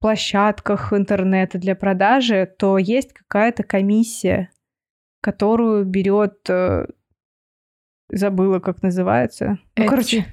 [0.07, 4.51] площадках интернета для продажи, то есть какая-то комиссия,
[5.21, 6.87] которую берет, э,
[8.09, 9.59] забыла, как называется.
[9.77, 10.27] Ну, короче,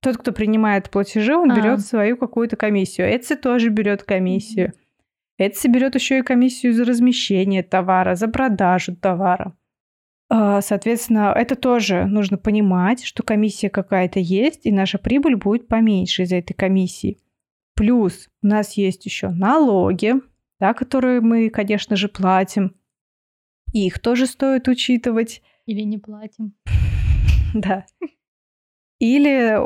[0.00, 1.56] тот, кто принимает платежи, он а.
[1.56, 3.08] берет свою какую-то комиссию.
[3.10, 4.74] Etsy тоже берет комиссию.
[5.40, 9.56] Etsy берет еще и комиссию за размещение товара, за продажу товара.
[10.28, 16.24] А, соответственно, это тоже нужно понимать, что комиссия какая-то есть, и наша прибыль будет поменьше
[16.24, 17.16] из-за этой комиссии.
[17.76, 20.14] Плюс у нас есть еще налоги,
[20.58, 22.74] да, которые мы, конечно же, платим.
[23.72, 25.42] И их тоже стоит учитывать.
[25.66, 26.54] Или не платим.
[27.54, 27.86] Да.
[28.98, 29.56] Или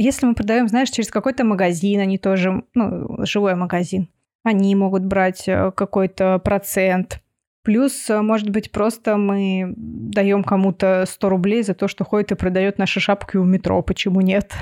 [0.00, 4.08] если мы продаем, знаешь, через какой-то магазин, они тоже, ну, живой магазин,
[4.44, 7.20] они могут брать э, какой-то процент.
[7.62, 12.36] Плюс, э, может быть, просто мы даем кому-то 100 рублей за то, что ходит и
[12.36, 13.82] продает наши шапки у метро.
[13.82, 14.52] Почему нет?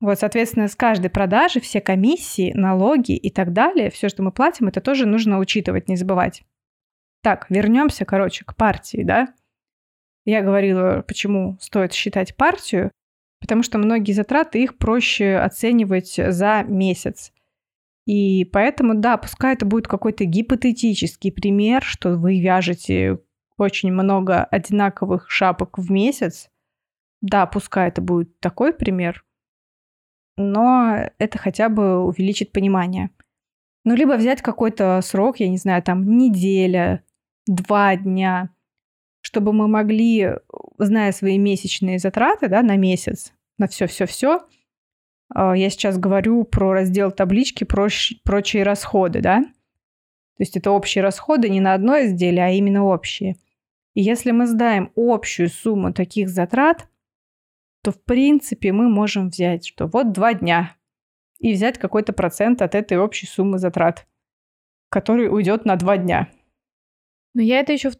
[0.00, 4.68] Вот, соответственно, с каждой продажи все комиссии, налоги и так далее, все, что мы платим,
[4.68, 6.42] это тоже нужно учитывать, не забывать.
[7.22, 9.34] Так, вернемся, короче, к партии, да?
[10.24, 12.90] Я говорила, почему стоит считать партию,
[13.40, 17.32] потому что многие затраты их проще оценивать за месяц.
[18.06, 23.18] И поэтому, да, пускай это будет какой-то гипотетический пример, что вы вяжете
[23.58, 26.50] очень много одинаковых шапок в месяц.
[27.20, 29.24] Да, пускай это будет такой пример,
[30.36, 33.10] но это хотя бы увеличит понимание.
[33.84, 37.02] Ну, либо взять какой-то срок, я не знаю, там неделя,
[37.46, 38.50] два дня,
[39.22, 40.34] чтобы мы могли,
[40.78, 44.46] зная свои месячные затраты, да, на месяц, на все-все-все,
[45.32, 49.42] а, я сейчас говорю про раздел таблички проч, прочие расходы, да?
[49.42, 53.36] То есть это общие расходы не на одно изделие, а именно общие.
[53.94, 56.88] И если мы сдаем общую сумму таких затрат,
[57.82, 60.76] то в принципе мы можем взять, что вот два дня,
[61.38, 64.06] и взять какой-то процент от этой общей суммы затрат,
[64.90, 66.28] который уйдет на два дня.
[67.34, 67.90] Но я это еще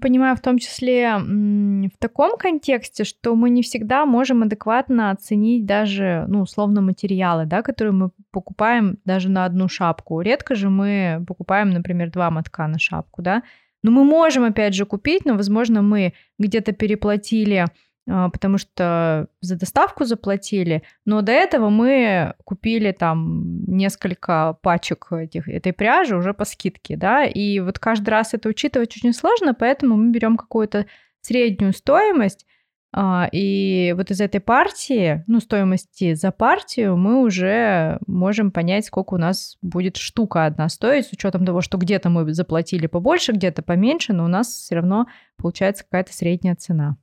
[0.00, 6.24] понимаю в том числе в таком контексте, что мы не всегда можем адекватно оценить даже,
[6.26, 10.20] ну, условно, материалы, да, которые мы покупаем даже на одну шапку.
[10.20, 13.44] Редко же мы покупаем, например, два мотка на шапку, да.
[13.84, 17.66] Но мы можем, опять же, купить, но, возможно, мы где-то переплатили
[18.08, 25.74] потому что за доставку заплатили, но до этого мы купили там несколько пачек этих, этой
[25.74, 30.10] пряжи уже по скидке, да, и вот каждый раз это учитывать очень сложно, поэтому мы
[30.10, 30.86] берем какую-то
[31.20, 32.46] среднюю стоимость,
[32.90, 39.14] а, и вот из этой партии, ну, стоимости за партию, мы уже можем понять, сколько
[39.14, 43.60] у нас будет штука одна стоить, с учетом того, что где-то мы заплатили побольше, где-то
[43.60, 46.96] поменьше, но у нас все равно получается какая-то средняя цена.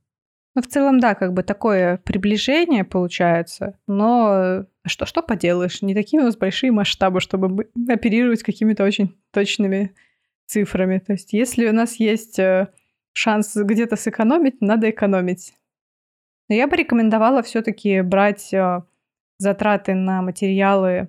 [0.56, 6.22] Ну, в целом, да, как бы такое приближение получается, но что, что поделаешь, не такие
[6.22, 9.94] у нас большие масштабы, чтобы оперировать какими-то очень точными
[10.46, 10.98] цифрами.
[10.98, 12.68] То есть если у нас есть э,
[13.12, 15.52] шанс где-то сэкономить, надо экономить.
[16.48, 18.80] Но я бы рекомендовала все-таки брать э,
[19.36, 21.08] затраты на материалы,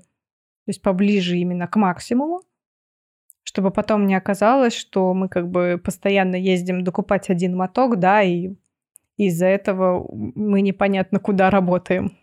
[0.66, 2.42] то есть поближе именно к максимуму,
[3.44, 8.58] чтобы потом не оказалось, что мы как бы постоянно ездим докупать один моток, да, и
[9.18, 12.18] из-за этого мы непонятно куда работаем.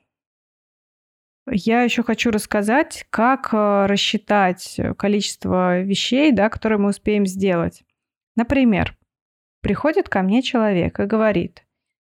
[1.46, 7.84] Я еще хочу рассказать, как э, рассчитать количество вещей, да, которые мы успеем сделать.
[8.34, 8.96] Например,
[9.60, 11.66] приходит ко мне человек и говорит,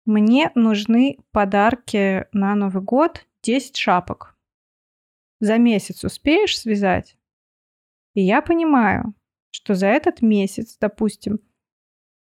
[0.05, 4.38] мне нужны подарки на Новый год 10 шапок.
[5.39, 7.17] За месяц успеешь связать?
[8.13, 9.15] И я понимаю,
[9.49, 11.39] что за этот месяц, допустим,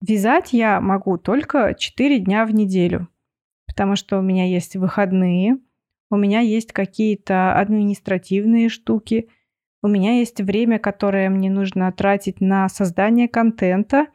[0.05, 3.07] Вязать я могу только 4 дня в неделю,
[3.67, 5.59] потому что у меня есть выходные,
[6.09, 9.29] у меня есть какие-то административные штуки,
[9.81, 14.07] у меня есть время, которое мне нужно тратить на создание контента,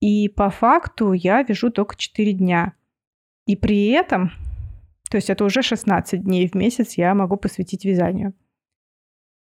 [0.00, 2.74] и по факту я вяжу только 4 дня.
[3.46, 4.32] И при этом,
[5.08, 8.34] то есть это уже 16 дней в месяц я могу посвятить вязанию.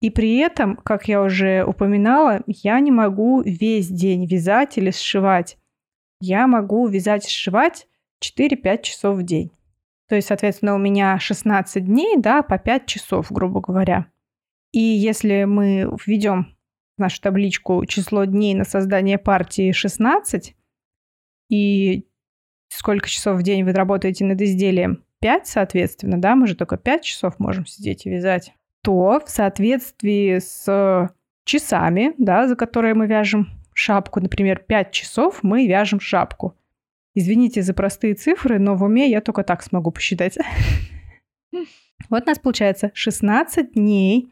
[0.01, 5.59] И при этом, как я уже упоминала, я не могу весь день вязать или сшивать.
[6.21, 7.87] Я могу вязать и сшивать
[8.23, 9.51] 4-5 часов в день.
[10.09, 14.07] То есть, соответственно, у меня 16 дней, да, по 5 часов, грубо говоря.
[14.73, 16.57] И если мы введем
[16.97, 20.55] в нашу табличку число дней на создание партии 16,
[21.49, 22.07] и
[22.69, 27.03] сколько часов в день вы работаете над изделием 5, соответственно, да, мы же только 5
[27.03, 28.55] часов можем сидеть и вязать,
[28.87, 31.11] то в соответствии с
[31.45, 36.57] часами, да, за которые мы вяжем шапку, например, 5 часов мы вяжем шапку.
[37.13, 40.39] Извините за простые цифры, но в уме я только так смогу посчитать.
[42.11, 44.29] Вот у нас получается 16 дней,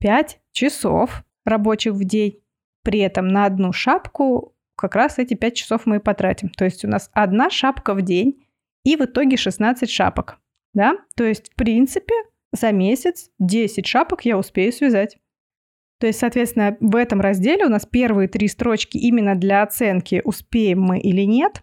[0.00, 2.40] 5 часов рабочих в день.
[2.82, 6.50] При этом на одну шапку как раз эти 5 часов мы и потратим.
[6.50, 8.44] То есть у нас одна шапка в день
[8.82, 10.38] и в итоге 16 шапок.
[10.74, 10.98] Да?
[11.16, 12.14] То есть, в принципе,
[12.54, 15.18] за месяц 10 шапок я успею связать.
[16.00, 20.80] То есть, соответственно, в этом разделе у нас первые три строчки именно для оценки, успеем
[20.80, 21.62] мы или нет.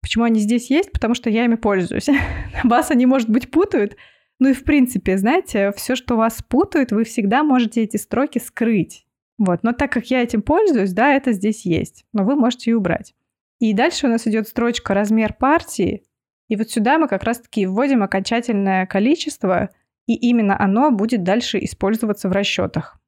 [0.00, 0.92] Почему они здесь есть?
[0.92, 2.08] Потому что я ими пользуюсь.
[2.64, 3.96] Вас они, может быть, путают.
[4.38, 9.06] Ну и, в принципе, знаете, все, что вас путает, вы всегда можете эти строки скрыть.
[9.38, 9.62] Вот.
[9.62, 12.04] Но так как я этим пользуюсь, да, это здесь есть.
[12.12, 13.14] Но вы можете и убрать.
[13.60, 16.02] И дальше у нас идет строчка «Размер партии».
[16.48, 19.70] И вот сюда мы как раз-таки вводим окончательное количество,
[20.06, 22.98] и именно оно будет дальше использоваться в расчетах.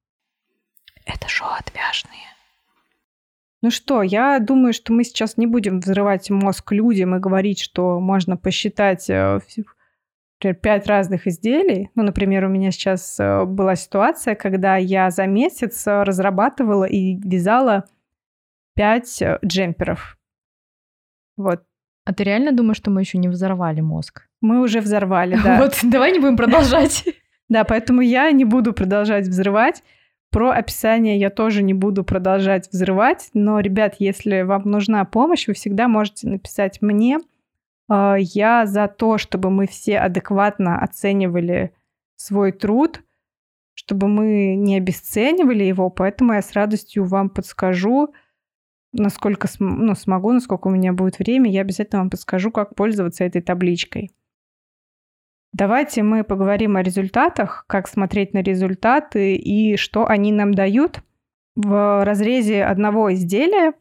[1.05, 2.35] Это шоу отвяжные.
[3.63, 7.99] Ну что, я думаю, что мы сейчас не будем взрывать мозг людям и говорить, что
[7.99, 9.41] можно посчитать э,
[10.39, 11.91] пять разных изделий.
[11.95, 17.17] Ну, например, у меня сейчас э, была ситуация, когда я за месяц э, разрабатывала и
[17.17, 17.85] вязала
[18.75, 20.19] пять джемперов.
[21.39, 21.65] Вот.
[22.05, 24.29] А ты реально думаешь, что мы еще не взорвали мозг?
[24.45, 25.59] Мы уже взорвали, да.
[25.59, 27.05] Вот, давай не будем продолжать.
[27.51, 29.83] Да, поэтому я не буду продолжать взрывать.
[30.31, 35.53] Про описание я тоже не буду продолжать взрывать, но, ребят, если вам нужна помощь, вы
[35.53, 37.19] всегда можете написать мне.
[37.87, 41.75] А, я за то, чтобы мы все адекватно оценивали
[42.17, 43.03] свой труд,
[43.75, 48.15] чтобы мы не обесценивали его, поэтому я с радостью вам подскажу,
[48.93, 53.43] насколько ну, смогу, насколько у меня будет время, я обязательно вам подскажу, как пользоваться этой
[53.43, 54.11] табличкой.
[55.55, 60.99] Давайте мы поговорим о результатах, как смотреть на результаты и что они нам дают.
[61.55, 63.75] В разрезе одного изделия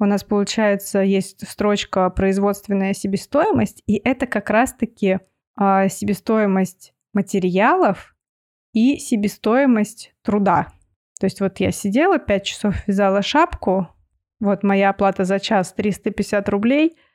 [0.00, 5.20] у нас, получается, есть строчка «производственная себестоимость», и это как раз-таки
[5.56, 8.16] э, себестоимость материалов
[8.72, 10.72] и себестоимость труда.
[11.20, 13.86] То есть вот я сидела, 5 часов вязала шапку,
[14.40, 16.96] вот моя оплата за час 350 рублей–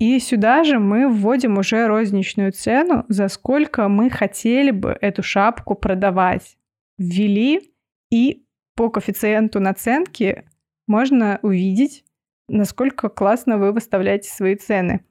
[0.00, 5.74] и сюда же мы вводим уже розничную цену, за сколько мы хотели бы эту шапку
[5.74, 6.56] продавать.
[6.96, 7.74] Ввели,
[8.10, 8.46] и
[8.76, 10.44] по коэффициенту наценки
[10.86, 12.04] можно увидеть,
[12.48, 15.04] насколько классно вы выставляете свои цены.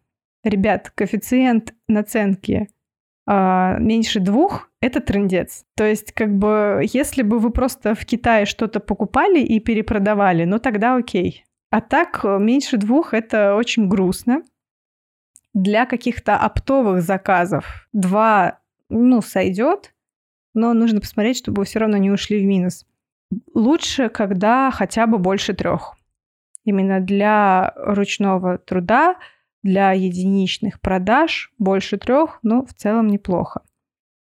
[0.43, 2.67] Ребят, коэффициент наценки
[3.27, 5.65] э, меньше двух– это трендец.
[5.75, 10.57] То есть, как бы, если бы вы просто в Китае что-то покупали и перепродавали, ну
[10.57, 11.45] тогда окей.
[11.69, 14.41] А так, меньше двух– это очень грустно.
[15.61, 19.93] Для каких-то оптовых заказов два, ну, сойдет,
[20.53, 22.85] но нужно посмотреть, чтобы вы все равно не ушли в минус.
[23.53, 25.97] Лучше, когда хотя бы больше трех.
[26.63, 29.17] Именно для ручного труда,
[29.61, 33.61] для единичных продаж больше трех, ну, в целом неплохо.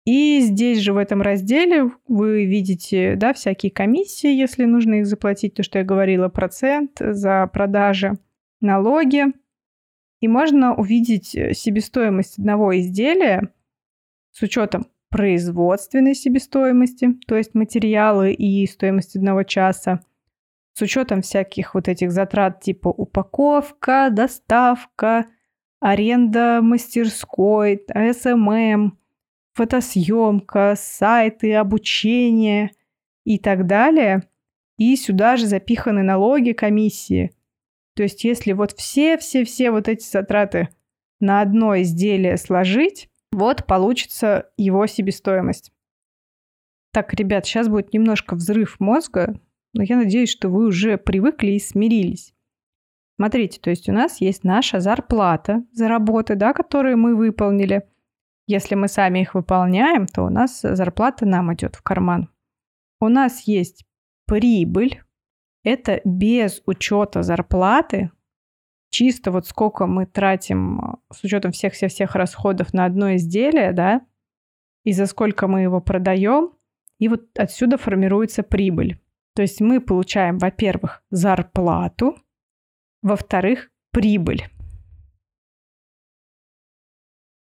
[0.06, 5.52] И здесь же в этом разделе вы видите, да, всякие комиссии, если нужно их заплатить,
[5.52, 8.14] то, что я говорила, процент за продажи,
[8.62, 9.26] налоги,
[10.20, 13.52] и можно увидеть э, себестоимость одного изделия
[14.32, 20.00] с учетом производственной себестоимости, то есть материалы и стоимость одного часа,
[20.74, 25.26] с учетом всяких вот этих затрат типа упаковка, доставка,
[25.80, 28.96] аренда мастерской, SMM,
[29.54, 32.70] фотосъемка, сайты, обучение
[33.24, 34.28] и так далее.
[34.76, 37.32] И сюда же запиханы налоги, комиссии–
[38.00, 40.70] то есть если вот все-все-все вот эти затраты
[41.20, 45.70] на одно изделие сложить, вот получится его себестоимость.
[46.94, 49.38] Так, ребят, сейчас будет немножко взрыв мозга,
[49.74, 52.32] но я надеюсь, что вы уже привыкли и смирились.
[53.16, 57.86] Смотрите, то есть у нас есть наша зарплата за работы, да, которые мы выполнили.
[58.46, 62.30] Если мы сами их выполняем, то у нас зарплата нам идет в карман.
[62.98, 63.84] у нас есть
[64.24, 65.02] прибыль,
[65.62, 68.10] это без учета зарплаты,
[68.90, 74.06] чисто вот сколько мы тратим э, с учетом всех-всех-всех расходов на одно изделие, да,
[74.84, 76.52] и за сколько мы его продаем,
[76.98, 79.00] и вот отсюда формируется прибыль.
[79.34, 82.16] То есть мы получаем, во-первых, зарплату,
[83.02, 84.48] во-вторых, прибыль.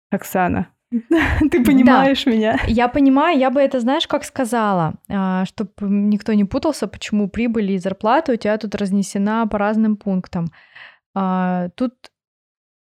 [0.09, 0.73] Оксана,
[1.51, 2.59] ты понимаешь да, меня?
[2.67, 7.71] Я понимаю, я бы это, знаешь, как сказала, а, чтобы никто не путался, почему прибыль
[7.71, 10.47] и зарплата у тебя тут разнесена по разным пунктам.
[11.13, 11.93] А, тут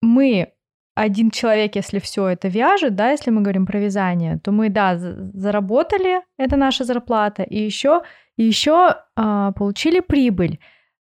[0.02, 0.54] мы
[0.96, 4.98] один человек, если все это вяжет, да, если мы говорим про вязание, то мы, да,
[4.98, 8.02] заработали, это наша зарплата, и еще,
[8.38, 10.60] и еще а, получили прибыль.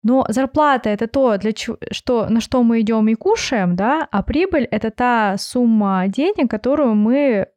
[0.05, 4.21] Но зарплата это то, для чего, что, на что мы идем и кушаем, да, а
[4.21, 7.47] прибыль это та сумма денег, которую мы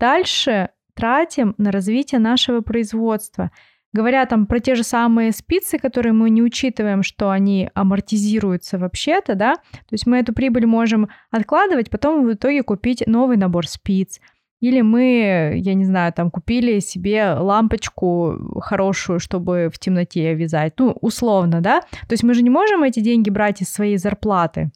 [0.00, 3.50] дальше тратим на развитие нашего производства.
[3.92, 9.34] Говоря там про те же самые спицы, которые мы не учитываем, что они амортизируются вообще-то,
[9.34, 14.20] да, то есть мы эту прибыль можем откладывать, потом в итоге купить новый набор спиц,
[14.60, 20.74] или мы, я не знаю, там купили себе лампочку хорошую, чтобы в темноте вязать.
[20.78, 21.80] Ну, условно, да?
[21.80, 24.70] То есть мы же не можем эти деньги брать из своей зарплаты.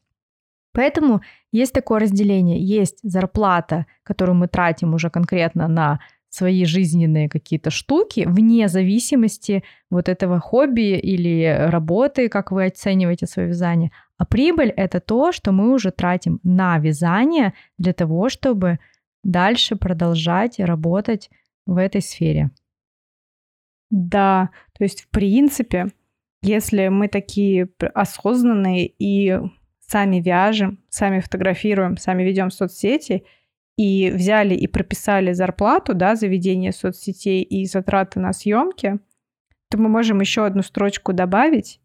[0.72, 1.20] Поэтому
[1.52, 2.58] есть такое разделение.
[2.58, 10.08] Есть зарплата, которую мы тратим уже конкретно на свои жизненные какие-то штуки, вне зависимости вот
[10.08, 13.92] этого хобби или работы, как вы оцениваете свое вязание.
[14.18, 18.80] А прибыль— это то, что мы уже тратим на вязание для того, чтобы
[19.24, 21.30] дальше продолжать работать
[21.66, 22.50] в этой сфере.
[23.90, 25.88] Да, то есть в принципе,
[26.42, 29.38] если мы такие осознанные и
[29.80, 33.24] сами вяжем, сами фотографируем, сами ведем соцсети
[33.76, 38.98] и взяли и прописали зарплату, да, за ведение соцсетей и затраты на съемки,
[39.70, 41.80] то мы можем еще одну строчку добавить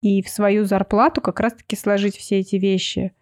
[0.00, 3.12] и в свою зарплату как раз-таки сложить все эти вещи.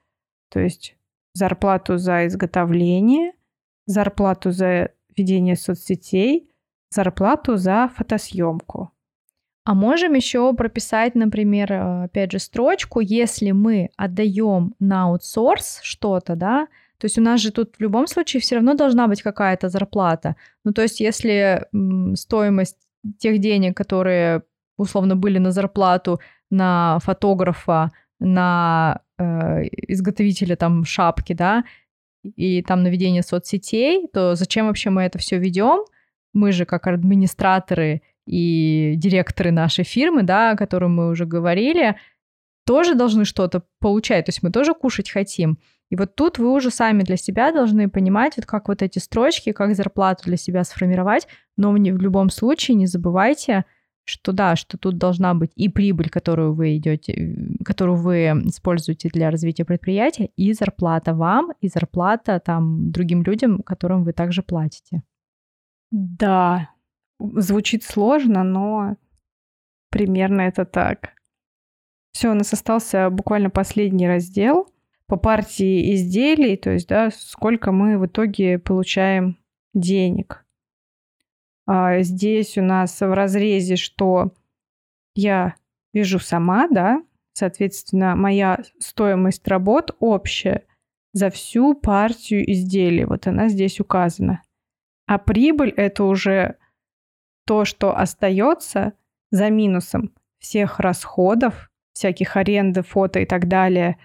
[0.49, 0.97] То есть
[1.33, 3.33] зарплату за изготовление,
[3.87, 6.51] зарплату за ведение соцсетей,
[6.91, 8.91] зарплату за фотосъемку.
[9.65, 16.35] А можем еще прописать, например, э, опять же, строчку, если мы отдаем на аутсорс что-то,
[16.35, 16.67] да,
[16.99, 20.37] то есть у нас же тут в любом случае все равно должна быть какая-то зарплата.
[20.65, 21.67] Ну, то есть если
[22.15, 22.77] стоимость
[23.19, 24.43] тех денег, которые
[24.77, 26.21] условно были на зарплату
[26.51, 31.65] на фотографа, на э, изготовителя там шапки, да,
[32.25, 35.85] и там наведение соцсетей, то зачем вообще мы это все ведем?
[36.33, 41.97] Мы же как администраторы и директоры нашей фирмы, да, о которой мы уже говорили,
[42.67, 45.59] тоже должны что-то получать, то есть мы тоже кушать хотим.
[45.91, 49.53] И вот тут вы уже сами для себя должны понимать, вот как вот эти строчки,
[49.53, 53.65] как зарплату для себя сформировать, но в любом случае не забывайте,
[54.11, 59.31] что да, что тут должна быть и прибыль, которую вы идете, которую вы используете для
[59.31, 65.03] развития предприятия, и зарплата вам, и зарплата там другим людям, которым вы также платите.
[65.91, 66.71] Да,
[67.19, 68.97] звучит сложно, но
[69.91, 71.11] примерно это так.
[72.13, 74.69] Все, у нас остался буквально последний раздел
[75.07, 79.39] по партии изделий, то есть, да, сколько мы в итоге получаем
[79.75, 80.45] денег.
[81.67, 84.33] А здесь у нас в разрезе, что
[85.15, 85.55] я
[85.93, 87.03] вижу сама, да,
[87.33, 90.67] соответственно, моя стоимость работ общая
[91.13, 93.05] за всю партию изделий.
[93.05, 94.43] Вот она здесь указана.
[95.07, 96.57] А прибыль это уже
[97.47, 98.93] то, что остается
[99.31, 103.99] за минусом всех расходов, всяких аренды, фото и так далее,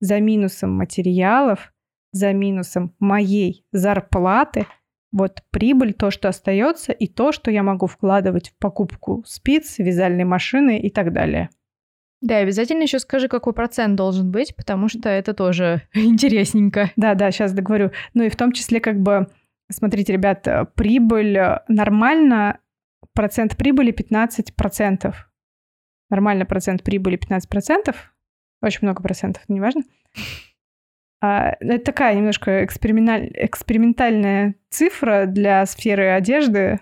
[0.00, 1.72] за минусом материалов,
[2.12, 4.66] за минусом моей зарплаты–
[5.12, 10.24] вот прибыль, то, что остается, и то, что я могу вкладывать в покупку спиц, вязальной
[10.24, 11.50] машины и так далее.
[12.22, 16.90] Да, обязательно еще скажи, какой процент должен быть, потому что это тоже интересненько.
[16.96, 17.90] Да, да, сейчас договорю.
[18.14, 19.26] Ну и в том числе как бы,
[19.70, 21.38] смотрите, ребят, прибыль
[21.68, 22.58] нормально,
[23.12, 25.14] процент прибыли 15%.
[26.10, 27.94] Нормально процент прибыли 15%.
[28.62, 29.82] Очень много процентов, неважно.
[31.22, 33.30] А, это такая немножко эксперименталь...
[33.34, 36.80] экспериментальная цифра для сферы одежды.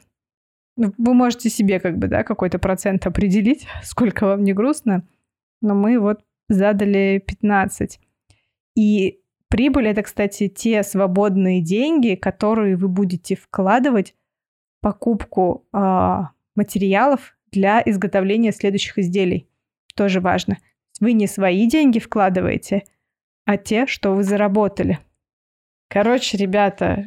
[0.76, 5.06] Ну, вы можете себе как бы, да, какой-то процент определить, сколько вам не грустно.
[5.60, 8.00] Но мы вот задали 15.
[8.76, 14.14] И прибыль— это, кстати, те свободные деньги, которые вы будете вкладывать
[14.78, 16.18] в покупку э,
[16.56, 19.50] материалов для изготовления следующих изделий.
[19.94, 20.56] Тоже важно.
[20.98, 22.84] Вы не свои деньги вкладываете—
[23.44, 24.98] а те, что вы заработали.
[25.88, 27.04] Короче, ребята,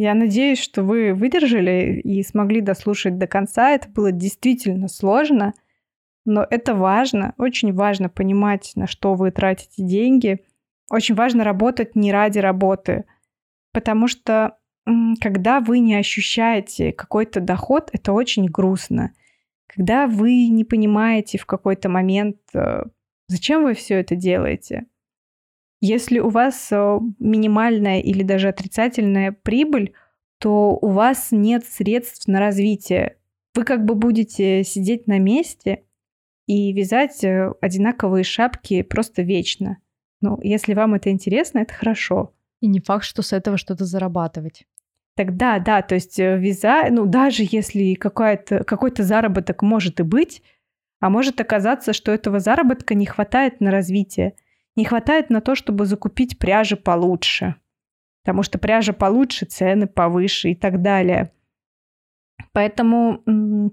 [0.00, 3.72] Я надеюсь, что вы выдержали и смогли дослушать до конца.
[3.72, 5.54] Это было действительно сложно,
[6.24, 7.34] но это важно.
[7.36, 10.44] Очень важно понимать, на что вы тратите деньги.
[10.88, 13.06] Очень важно работать не ради работы,
[13.72, 14.56] потому что
[15.20, 19.12] когда вы не ощущаете какой-то доход, это очень грустно.
[19.66, 22.84] Когда вы не понимаете в какой-то момент, э,
[23.26, 24.86] зачем вы все это делаете,
[25.80, 29.94] если у вас э, минимальная или даже отрицательная прибыль,
[30.38, 33.16] то у вас нет средств на развитие.
[33.54, 35.84] Вы как бы будете сидеть на месте
[36.46, 39.78] и вязать э, одинаковые шапки просто вечно.
[40.20, 42.34] Ну, если вам это интересно, это хорошо.
[42.60, 44.66] И не факт, что с этого что-то зарабатывать.
[45.14, 50.42] Тогда, да, то есть э, вяза, ну, даже если какой-то какой-то заработок может и быть,
[50.98, 54.34] а может оказаться, что этого заработка не хватает на развитие–
[54.78, 57.56] не хватает на то, чтобы закупить пряжи получше.
[58.22, 61.32] Потому что пряжа получше, цены повыше и так далее.
[62.52, 63.18] Поэтому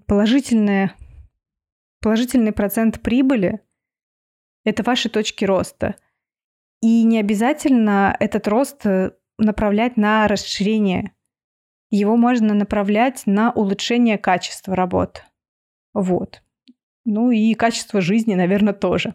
[0.07, 0.95] положительные,
[2.01, 3.59] положительный процент прибыли–
[4.65, 5.95] это ваши точки роста.
[6.81, 11.11] И не обязательно этот рост э, направлять на расширение.
[11.91, 15.21] Его можно направлять на улучшение качества работы.
[15.93, 16.41] Вот.
[17.05, 19.13] Ну и качество жизни, наверное, тоже.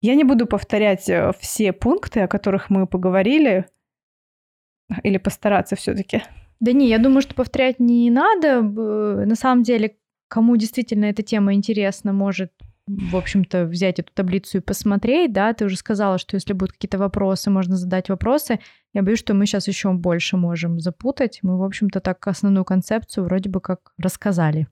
[0.00, 3.66] Я не буду повторять э, все пункты, о которых мы поговорили,
[5.02, 6.22] или постараться все-таки.
[6.60, 8.62] Да не, я думаю, что повторять не надо.
[8.62, 9.96] На самом деле,
[10.28, 12.52] кому действительно эта тема интересна, может,
[12.86, 16.98] в общем-то, взять эту таблицу и посмотреть, да, ты уже сказала, что если будут какие-то
[16.98, 18.60] вопросы, можно задать вопросы.
[18.94, 21.40] Я боюсь, что мы сейчас еще больше можем запутать.
[21.42, 24.68] Мы, в общем-то, так основную концепцию вроде бы как рассказали.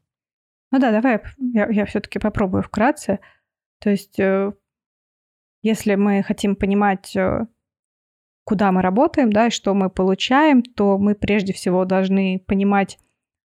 [0.73, 3.21] Ну да, давай я, я все-таки попробую вкратце.
[3.81, 4.53] То есть э,
[5.67, 7.47] если мы хотим понимать, э,
[8.45, 12.99] куда мы работаем, да, и что мы получаем, то мы прежде всего должны понимать,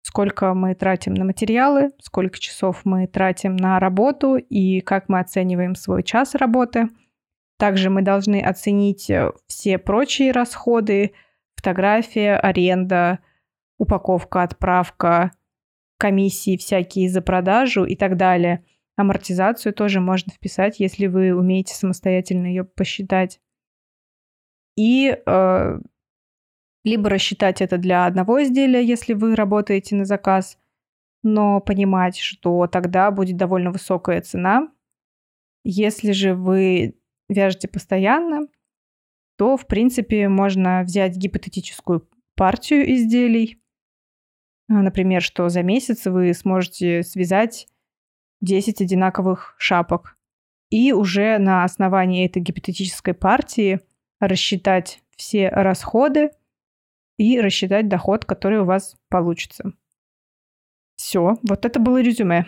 [0.02, 5.76] сколько мы тратим на материалы, сколько часов мы тратим на работу и как мы оцениваем
[5.76, 6.88] свой час работы.
[7.58, 11.12] Также мы должны оценить э, все прочие расходы,
[11.58, 13.20] фотография, аренда,
[13.78, 15.32] упаковка, отправка,
[15.98, 18.64] комиссии всякие за продажу и так далее–
[18.96, 23.42] Амортизацию тоже можно вписать, если вы умеете самостоятельно ее посчитать.
[24.78, 25.80] И э,
[26.84, 30.58] либо рассчитать это для одного изделия, если вы работаете на заказ,
[31.24, 34.72] но понимать, что тогда будет довольно высокая цена.
[35.64, 38.48] Если же вы вяжете постоянно,
[39.38, 43.62] то, в принципе, можно взять гипотетическую партию изделий.
[44.68, 47.68] Например, что за месяц вы сможете связать
[48.42, 50.18] 10 одинаковых шапок.
[50.70, 53.80] И уже на основании этой гипотетической партии
[54.20, 56.32] рассчитать все расходы
[57.18, 59.74] и рассчитать доход, который у вас получится.
[60.96, 62.46] Все, вот это было резюме.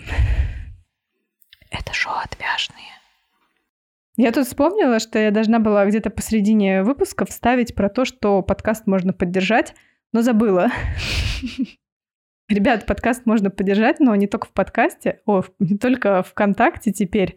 [1.69, 2.87] Это шоу отвяжные.
[4.15, 8.87] Я тут вспомнила, что я должна была где-то посредине выпуска вставить про то, что подкаст
[8.87, 9.75] можно поддержать,
[10.11, 10.69] но забыла.
[12.49, 17.35] Ребят, подкаст можно поддержать, но не только в подкасте, о, не только ВКонтакте теперь.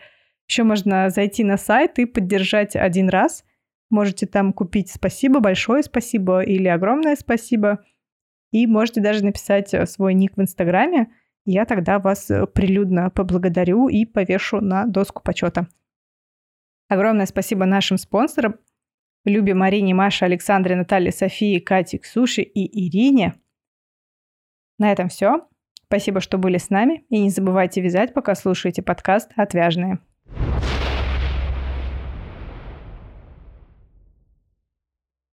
[0.49, 3.45] Еще можно зайти на сайт и поддержать один раз.
[3.91, 7.85] Можете там купить спасибо, большое спасибо или огромное спасибо.
[8.53, 11.13] И можете даже написать э, свой ник в Инстаграме.
[11.45, 15.67] Я тогда вас э, прилюдно поблагодарю и повешу на доску почета.
[16.89, 18.61] Огромное спасибо нашим спонсорам.
[19.25, 23.35] Любе, Марине, Маше, Александре, Наталье, Софии, Кате, Ксюше и Ирине–
[24.81, 25.47] на этом все.
[25.89, 29.99] Спасибо, что были с нами, и не забывайте вязать, пока слушаете подкаст «Отвяжные».